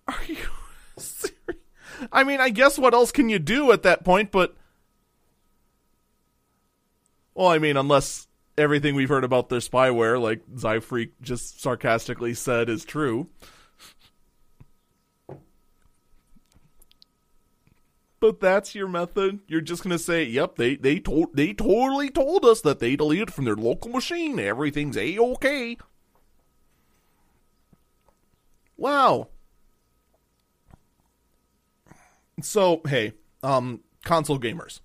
[0.06, 0.36] Are you
[0.98, 1.34] serious?
[2.12, 4.56] I mean, I guess what else can you do at that point but
[7.34, 12.68] Well, I mean, unless everything we've heard about their spyware, like Zyfreak just sarcastically said,
[12.68, 13.28] is true.
[18.24, 19.40] But that's your method.
[19.48, 23.30] You're just gonna say, "Yep, they they told they totally told us that they deleted
[23.30, 24.38] from their local machine.
[24.38, 25.76] Everything's a okay."
[28.78, 29.28] Wow.
[32.40, 33.12] So hey,
[33.42, 34.80] um, console gamers.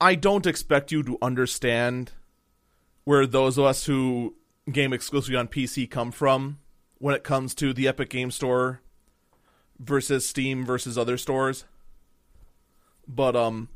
[0.00, 2.12] I don't expect you to understand
[3.04, 4.34] where those of us who
[4.72, 6.58] game exclusively on PC come from
[6.96, 8.80] when it comes to the Epic Game Store
[9.80, 11.64] versus Steam versus other stores.
[13.08, 13.68] But um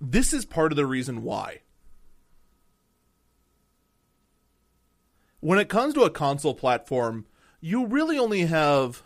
[0.00, 1.60] this is part of the reason why.
[5.38, 7.26] When it comes to a console platform,
[7.60, 9.02] you really only have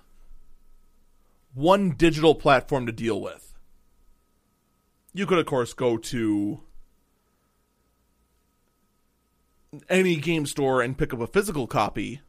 [1.53, 3.55] one digital platform to deal with.
[5.13, 6.61] You could of course go to
[9.89, 12.21] any game store and pick up a physical copy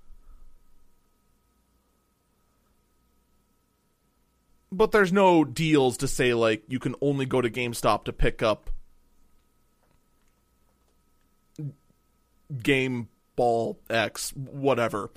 [4.72, 8.42] but there's no deals to say like you can only go to GameStop to pick
[8.42, 8.70] up
[12.62, 15.12] Game Ball X, whatever.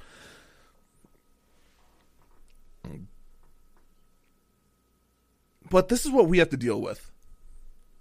[5.68, 7.12] But this is what we have to deal with.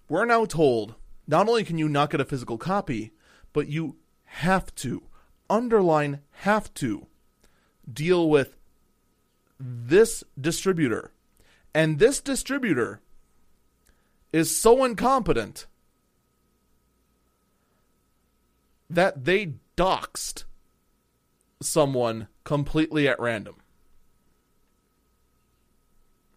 [0.07, 0.95] We're now told
[1.27, 3.13] not only can you not get a physical copy,
[3.53, 5.03] but you have to,
[5.49, 7.05] underline have to,
[7.91, 8.55] deal with
[9.59, 11.11] this distributor
[11.73, 13.01] and this distributor
[14.31, 15.65] is so incompetent
[18.89, 20.45] that they doxed
[21.61, 23.55] someone completely at random.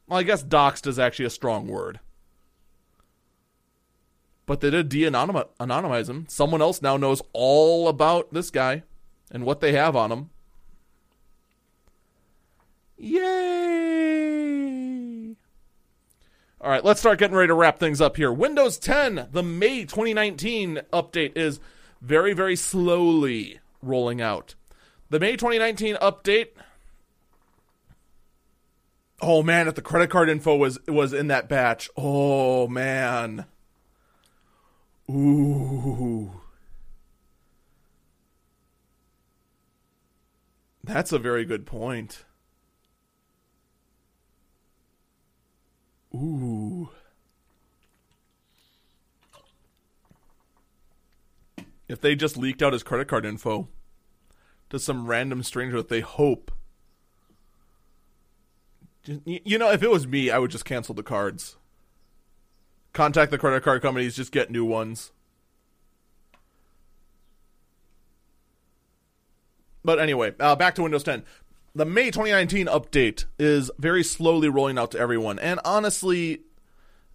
[0.07, 2.01] Well, I guess doxed is actually a strong word.
[4.45, 6.27] But they did de anonymize him.
[6.29, 8.83] Someone else now knows all about this guy
[9.31, 10.31] and what they have on him.
[12.99, 14.82] Yay!
[16.63, 18.33] All right, let's start getting ready to wrap things up here.
[18.33, 21.59] Windows 10, the May 2019 update is
[22.01, 24.55] very, very slowly rolling out.
[25.11, 26.51] The May 2019 update.
[29.21, 31.91] Oh man, if the credit card info was was in that batch.
[31.97, 33.47] Oh man.
[35.11, 36.41] Ooh.
[40.85, 42.25] That's a very good point.
[46.15, 46.91] Ooh.
[51.89, 53.69] If they just leaked out his credit card info
[54.71, 56.51] to some random stranger that they hope.
[59.05, 61.57] You know, if it was me, I would just cancel the cards.
[62.93, 65.13] Contact the credit card companies, just get new ones.
[69.85, 71.25] But anyway, uh, back to Windows 10.
[71.75, 76.43] The May 2019 update is very slowly rolling out to everyone, and honestly,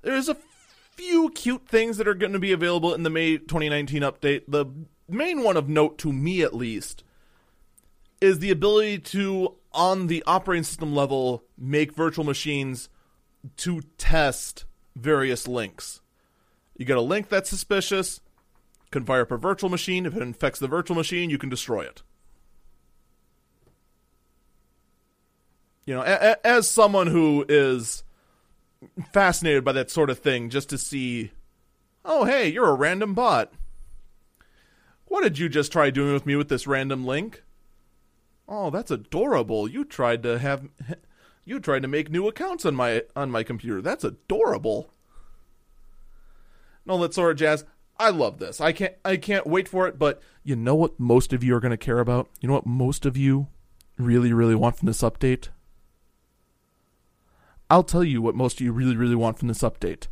[0.02, 0.38] there's a
[0.96, 4.46] few cute things that are going to be available in the May 2019 update.
[4.48, 4.66] The
[5.08, 7.04] main one of note, to me at least,
[8.20, 12.90] is the ability to, on the operating system level, make virtual machines
[13.58, 14.66] to test
[14.96, 16.02] various links.
[16.76, 18.22] You get a link that's suspicious,
[18.90, 20.08] can fire up a virtual machine.
[20.08, 22.02] If it infects the virtual machine, you can destroy it.
[25.88, 28.03] You know, a- a- as someone who is
[29.11, 31.31] fascinated by that sort of thing, just to see,
[32.05, 33.53] oh, hey, you're a random bot.
[35.05, 37.41] What did you just try doing with me with this random link?
[38.49, 39.68] Oh, that's adorable.
[39.69, 40.68] You tried to have
[41.45, 43.81] you tried to make new accounts on my on my computer.
[43.81, 44.89] That's adorable.
[46.84, 47.64] And all that sort of jazz.
[47.99, 48.59] I love this.
[48.61, 51.59] I can't I can't wait for it, but you know what most of you are
[51.61, 52.30] going to care about?
[52.41, 53.47] You know what most of you
[53.97, 55.47] really really want from this update?
[57.69, 60.07] I'll tell you what most of you really really want from this update.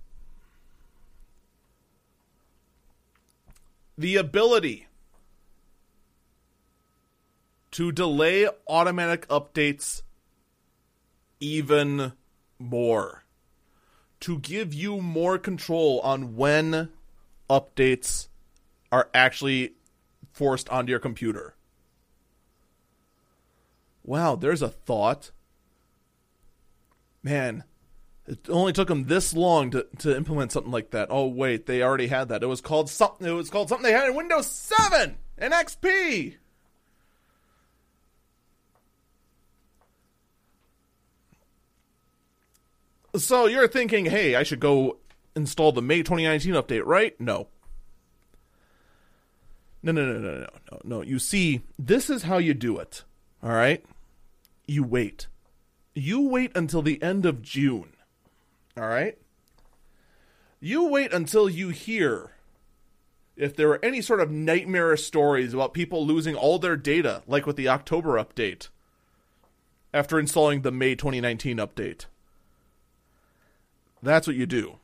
[3.97, 4.87] The ability
[7.71, 10.01] to delay automatic updates
[11.41, 12.13] even
[12.57, 13.25] more.
[14.21, 16.89] To give you more control on when
[17.49, 18.29] updates
[18.91, 19.73] are actually
[20.31, 21.55] forced onto your computer.
[24.03, 25.31] Wow, there's a thought.
[27.25, 27.63] Man,
[28.27, 31.07] it only took them this long to, to implement something like that.
[31.09, 32.43] Oh wait, they already had that.
[32.43, 33.27] It was called something.
[33.27, 36.35] It was called something they had in Windows 7 and XP.
[43.17, 44.99] So you're thinking, hey, I should go
[45.35, 47.19] install the May 2019 update, right?
[47.19, 47.47] No.
[49.81, 51.01] No, no, no, no, no, no, no.
[51.01, 53.03] You see, this is how you do it.
[53.41, 53.83] All right?
[54.67, 55.25] You wait.
[55.95, 57.93] You wait until the end of June.
[58.77, 59.17] All right?
[60.59, 62.31] You wait until you hear
[63.37, 67.45] if there are any sort of nightmarish stories about people losing all their data, like
[67.45, 68.69] with the October update,
[69.93, 72.05] after installing the May 2019 update.
[74.01, 74.77] That's what you do.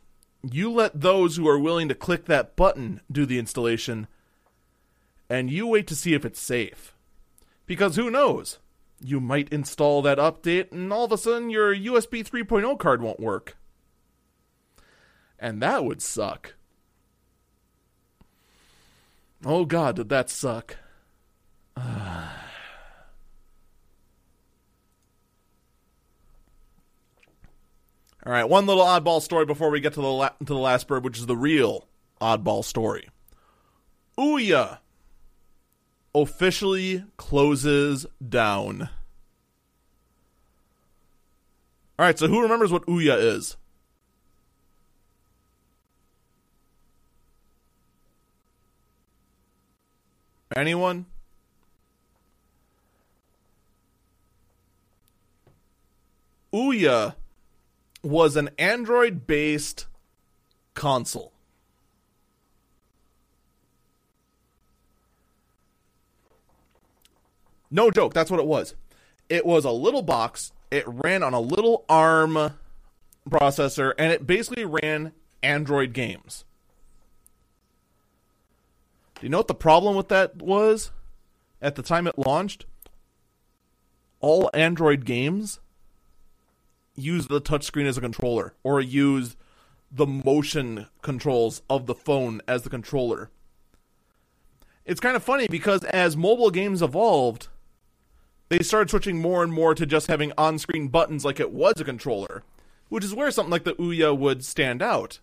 [0.49, 4.07] You let those who are willing to click that button do the installation,
[5.29, 6.95] and you wait to see if it's safe.
[7.65, 8.59] Because who knows?
[9.03, 13.19] You might install that update, and all of a sudden your USB 3.0 card won't
[13.19, 13.57] work.
[15.39, 16.53] And that would suck.
[19.43, 20.77] Oh god, did that suck.
[28.23, 30.87] All right, one little oddball story before we get to the la- to the last
[30.87, 31.87] bird, which is the real
[32.21, 33.09] oddball story.
[34.15, 34.77] Ouya
[36.13, 38.89] officially closes down.
[41.97, 43.57] All right, so who remembers what Ouya is?
[50.55, 51.05] Anyone?
[56.53, 57.15] Ouya
[58.03, 59.85] was an Android based
[60.73, 61.31] console.
[67.71, 68.75] No joke, that's what it was.
[69.29, 72.51] It was a little box, it ran on a little ARM
[73.29, 76.43] processor, and it basically ran Android games.
[79.15, 80.91] Do you know what the problem with that was
[81.61, 82.65] at the time it launched?
[84.19, 85.59] All Android games
[86.95, 89.37] use the touchscreen as a controller or use
[89.91, 93.29] the motion controls of the phone as the controller.
[94.85, 97.47] It's kind of funny because as mobile games evolved,
[98.51, 101.79] they started switching more and more to just having on screen buttons like it was
[101.79, 102.43] a controller,
[102.89, 105.21] which is where something like the Ouya would stand out.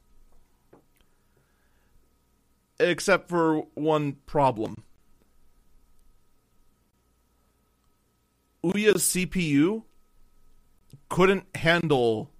[2.80, 4.82] Except for one problem.
[8.64, 9.82] Ouya's CPU
[11.10, 12.30] couldn't handle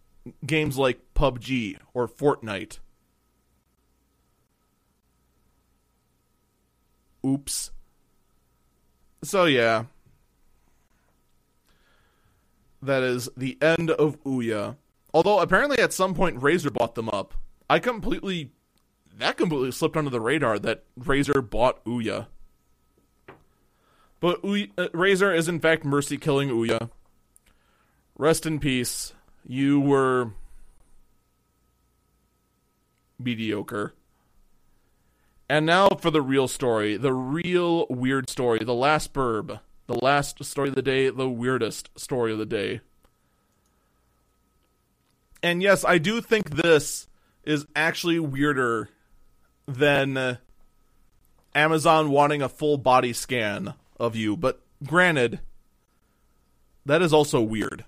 [0.47, 2.78] games like PUBG or Fortnite.
[7.27, 7.73] Oops.
[9.23, 9.85] So yeah.
[12.82, 14.76] That is the end of Ouya.
[15.12, 17.34] Although apparently at some point Razer bought them up.
[17.68, 18.52] I completely
[19.18, 22.28] that completely slipped under the radar that Razer bought Ouya.
[24.20, 26.90] But Ouya, uh, Razer is in fact mercy killing Ouya.
[28.16, 29.12] Rest in peace.
[29.46, 30.32] You were
[33.18, 33.94] mediocre.
[35.48, 40.44] And now for the real story, the real weird story, the last burb The last
[40.44, 42.82] story of the day, the weirdest story of the day.
[45.43, 47.09] And yes, I do think this
[47.43, 48.90] is actually weirder
[49.66, 50.36] than uh,
[51.55, 55.40] Amazon wanting a full body scan of you, but granted,
[56.85, 57.85] that is also weird.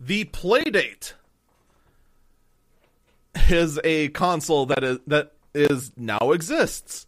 [0.00, 1.12] The Playdate
[3.48, 7.06] is a console that is that is now exists.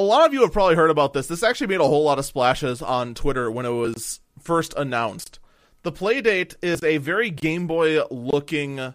[0.00, 1.26] A lot of you have probably heard about this.
[1.26, 5.38] This actually made a whole lot of splashes on Twitter when it was first announced.
[5.82, 8.94] The Playdate is a very Game Boy looking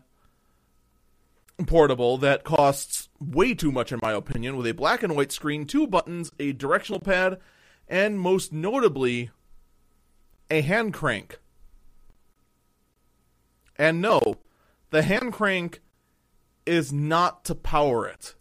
[1.67, 5.67] portable that costs way too much in my opinion with a black and white screen,
[5.67, 7.37] two buttons, a directional pad,
[7.87, 9.29] and most notably
[10.49, 11.37] a hand crank.
[13.75, 14.37] And no,
[14.89, 15.81] the hand crank
[16.65, 18.33] is not to power it.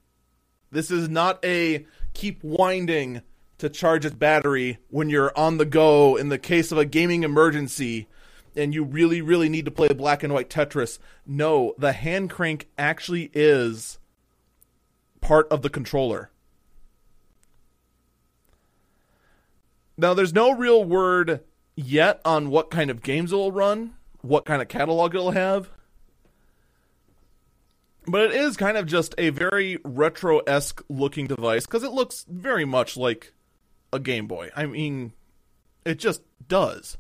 [0.70, 1.85] This is not a
[2.15, 3.23] keep winding
[3.59, 7.23] to charge its battery when you're on the go in the case of a gaming
[7.23, 8.09] emergency
[8.57, 10.99] and you really, really need to play black and white Tetris.
[11.27, 13.99] No, the hand crank actually is
[15.20, 16.31] part of the controller.
[19.97, 21.41] Now, there's no real word
[21.77, 25.70] yet on what kind of games it will run, what kind of catalog it'll have.
[28.06, 32.26] But it is kind of just a very retro esque looking device because it looks
[32.28, 33.32] very much like
[33.93, 34.51] a Game Boy.
[34.55, 35.12] I mean,
[35.85, 36.98] it just does.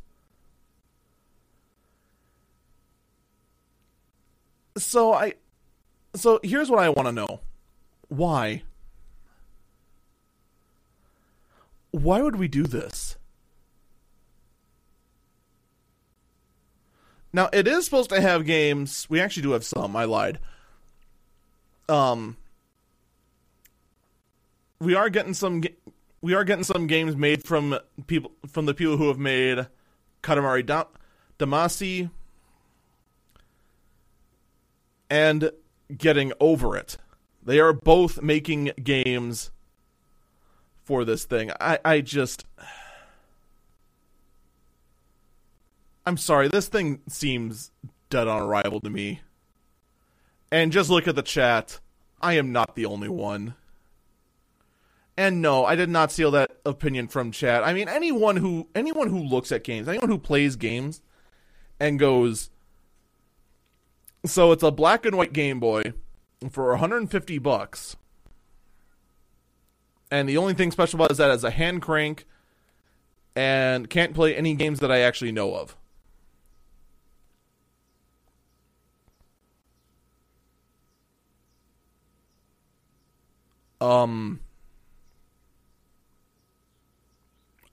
[4.76, 5.34] So I
[6.14, 7.40] so here's what I want to know.
[8.08, 8.62] Why?
[11.90, 13.16] Why would we do this?
[17.32, 19.08] Now, it is supposed to have games.
[19.10, 19.96] We actually do have some.
[19.96, 20.38] I lied.
[21.88, 22.36] Um
[24.80, 25.62] we are getting some
[26.20, 29.66] we are getting some games made from people from the people who have made
[30.22, 30.84] Katamari da-
[31.38, 32.10] Damacy
[35.10, 35.50] and
[35.96, 36.96] getting over it.
[37.42, 39.50] They are both making games
[40.82, 41.50] for this thing.
[41.60, 42.44] I, I just.
[46.06, 47.70] I'm sorry, this thing seems
[48.10, 49.20] dead on arrival to me.
[50.54, 51.80] And just look at the chat.
[52.22, 53.56] I am not the only one.
[55.16, 57.64] And no, I did not steal that opinion from chat.
[57.64, 61.02] I mean, anyone who anyone who looks at games, anyone who plays games
[61.80, 62.50] and goes,
[64.24, 65.92] so it's a black and white Game Boy
[66.52, 67.96] for 150 bucks.
[70.08, 72.26] And the only thing special about it is that it's a hand crank
[73.34, 75.76] and can't play any games that I actually know of.
[83.84, 84.40] Um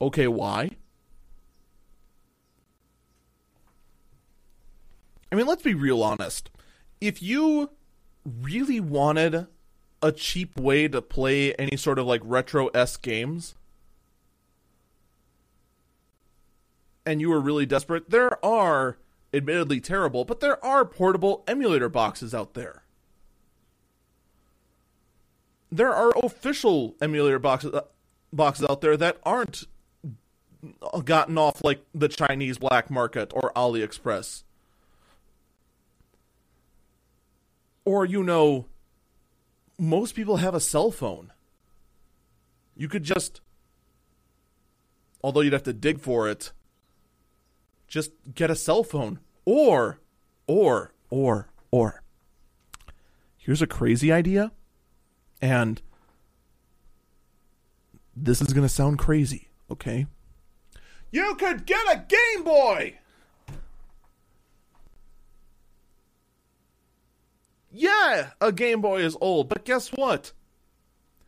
[0.02, 0.72] Okay, why?
[5.32, 6.50] I mean, let's be real honest.
[7.00, 7.70] If you
[8.26, 9.48] really wanted
[10.02, 13.56] a cheap way to play any sort of like retro s games,
[17.06, 18.98] and you were really desperate, there are
[19.34, 22.84] admittedly terrible, but there are portable emulator boxes out there.
[25.72, 27.82] There are official emulator boxes uh,
[28.34, 29.66] boxes out there that aren't
[31.06, 34.44] gotten off like the Chinese black market or AliExpress.
[37.84, 38.68] Or, you know,
[39.78, 41.32] most people have a cell phone.
[42.76, 43.42] You could just,
[45.24, 46.52] although you'd have to dig for it,
[47.88, 49.20] just get a cell phone.
[49.46, 50.00] Or,
[50.48, 52.04] or, or, or.
[53.38, 54.52] Here's a crazy idea.
[55.42, 55.82] And
[58.16, 60.06] this is going to sound crazy, okay?
[61.12, 62.98] You could get a Game Boy!
[67.72, 70.34] Yeah, a Game Boy is old, but guess what?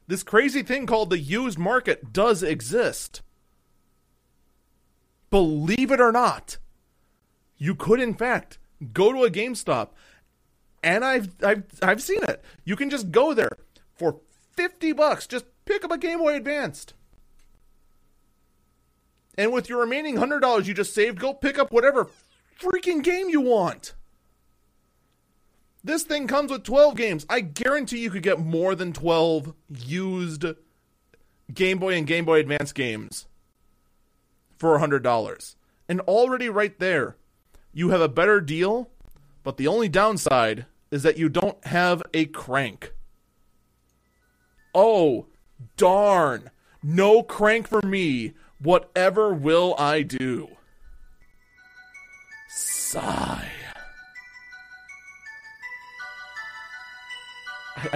[0.07, 3.21] This crazy thing called the used market does exist.
[5.29, 6.57] Believe it or not,
[7.57, 8.59] you could in fact
[8.91, 9.89] go to a GameStop
[10.83, 12.43] and I've I've I've seen it.
[12.65, 13.57] You can just go there
[13.95, 14.19] for
[14.55, 16.93] 50 bucks, just pick up a Game Boy Advanced.
[19.37, 22.09] And with your remaining $100 you just saved, go pick up whatever
[22.59, 23.93] freaking game you want.
[25.83, 27.25] This thing comes with 12 games.
[27.29, 30.45] I guarantee you could get more than 12 used
[31.53, 33.27] Game Boy and Game Boy Advance games
[34.57, 35.55] for $100.
[35.89, 37.17] And already right there,
[37.73, 38.89] you have a better deal,
[39.43, 42.92] but the only downside is that you don't have a crank.
[44.73, 45.27] Oh,
[45.77, 46.49] darn.
[46.81, 48.33] No crank for me.
[48.59, 50.49] Whatever will I do?
[52.49, 53.49] Sigh.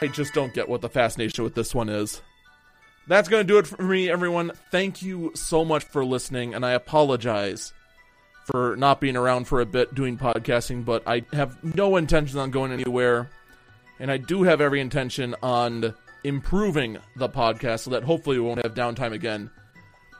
[0.01, 2.21] I, just don't get what the fascination with this one is.
[3.07, 4.51] That's going to do it for me, everyone.
[4.69, 7.73] Thank you so much for listening, and I apologize
[8.43, 12.51] for not being around for a bit doing podcasting, but I have no intention on
[12.51, 13.29] going anywhere,
[13.99, 15.93] and I do have every intention on
[16.27, 19.49] improving the podcast so that hopefully we won't have downtime again.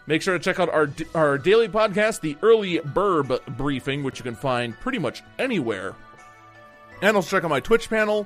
[0.07, 4.23] Make sure to check out our our daily podcast, the Early Burb Briefing, which you
[4.23, 5.95] can find pretty much anywhere.
[7.01, 8.25] And also check out my Twitch panel,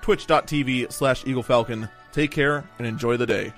[0.00, 1.88] twitch.tv slash Eagle Falcon.
[2.12, 3.52] Take care and enjoy the day.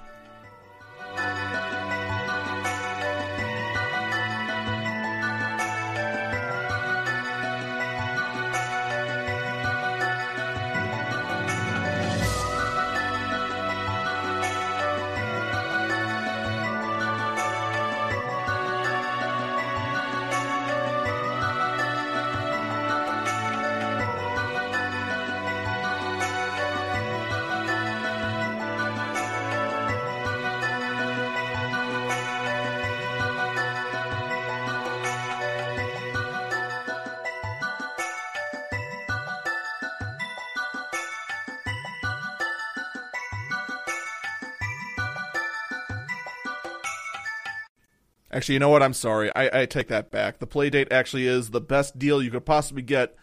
[48.50, 48.82] Actually, you know what?
[48.82, 49.30] I'm sorry.
[49.36, 50.40] I, I take that back.
[50.40, 53.14] The Playdate actually is the best deal you could possibly get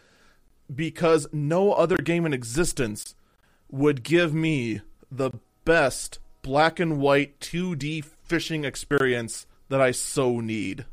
[0.74, 3.14] because no other game in existence
[3.70, 4.80] would give me
[5.12, 5.32] the
[5.66, 10.86] best black and white 2D fishing experience that I so need.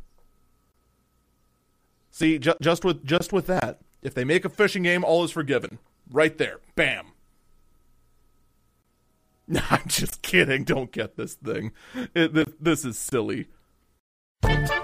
[2.11, 5.31] See, ju- just with just with that, if they make a fishing game, all is
[5.31, 5.79] forgiven.
[6.11, 7.07] Right there, bam.
[9.71, 10.65] I'm just kidding.
[10.65, 11.71] Don't get this thing.
[12.17, 13.47] It, this, this is silly.
[14.45, 14.84] Thank you.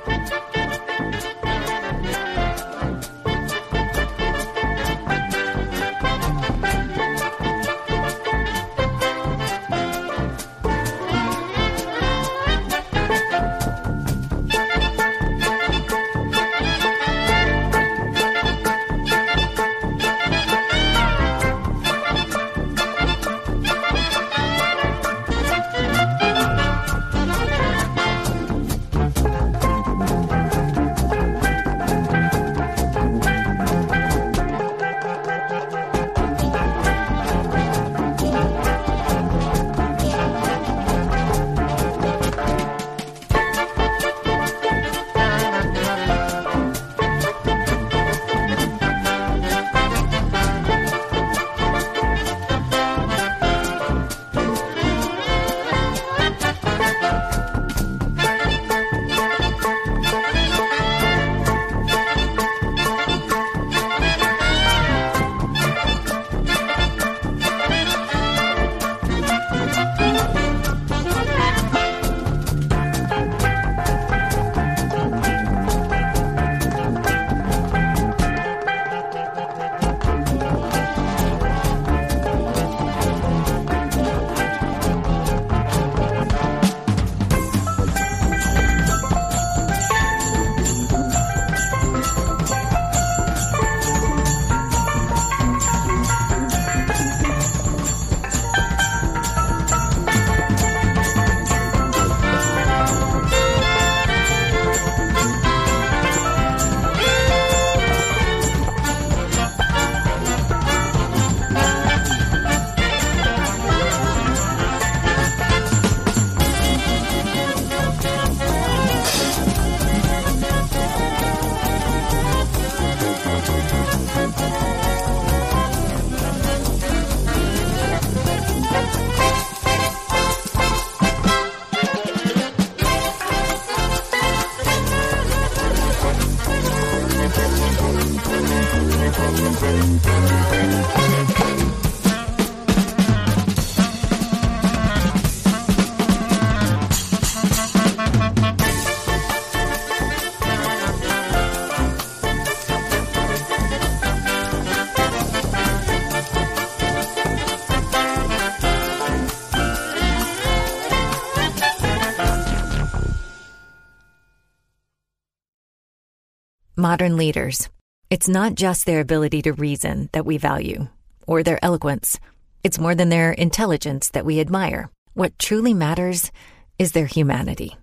[166.91, 167.69] Modern leaders.
[168.11, 170.89] It's not just their ability to reason that we value,
[171.25, 172.19] or their eloquence.
[172.65, 174.91] It's more than their intelligence that we admire.
[175.15, 176.33] What truly matters
[176.81, 177.77] is their humanity.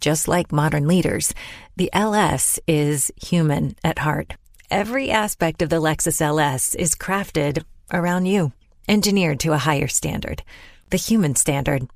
[0.00, 1.34] Just like modern leaders,
[1.76, 4.32] the LS is human at heart.
[4.70, 8.54] Every aspect of the Lexus LS is crafted around you,
[8.88, 10.42] engineered to a higher standard,
[10.88, 11.86] the human standard.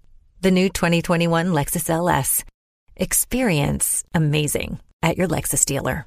[0.43, 2.45] The new 2021 Lexus LS.
[2.95, 6.05] Experience amazing at your Lexus dealer.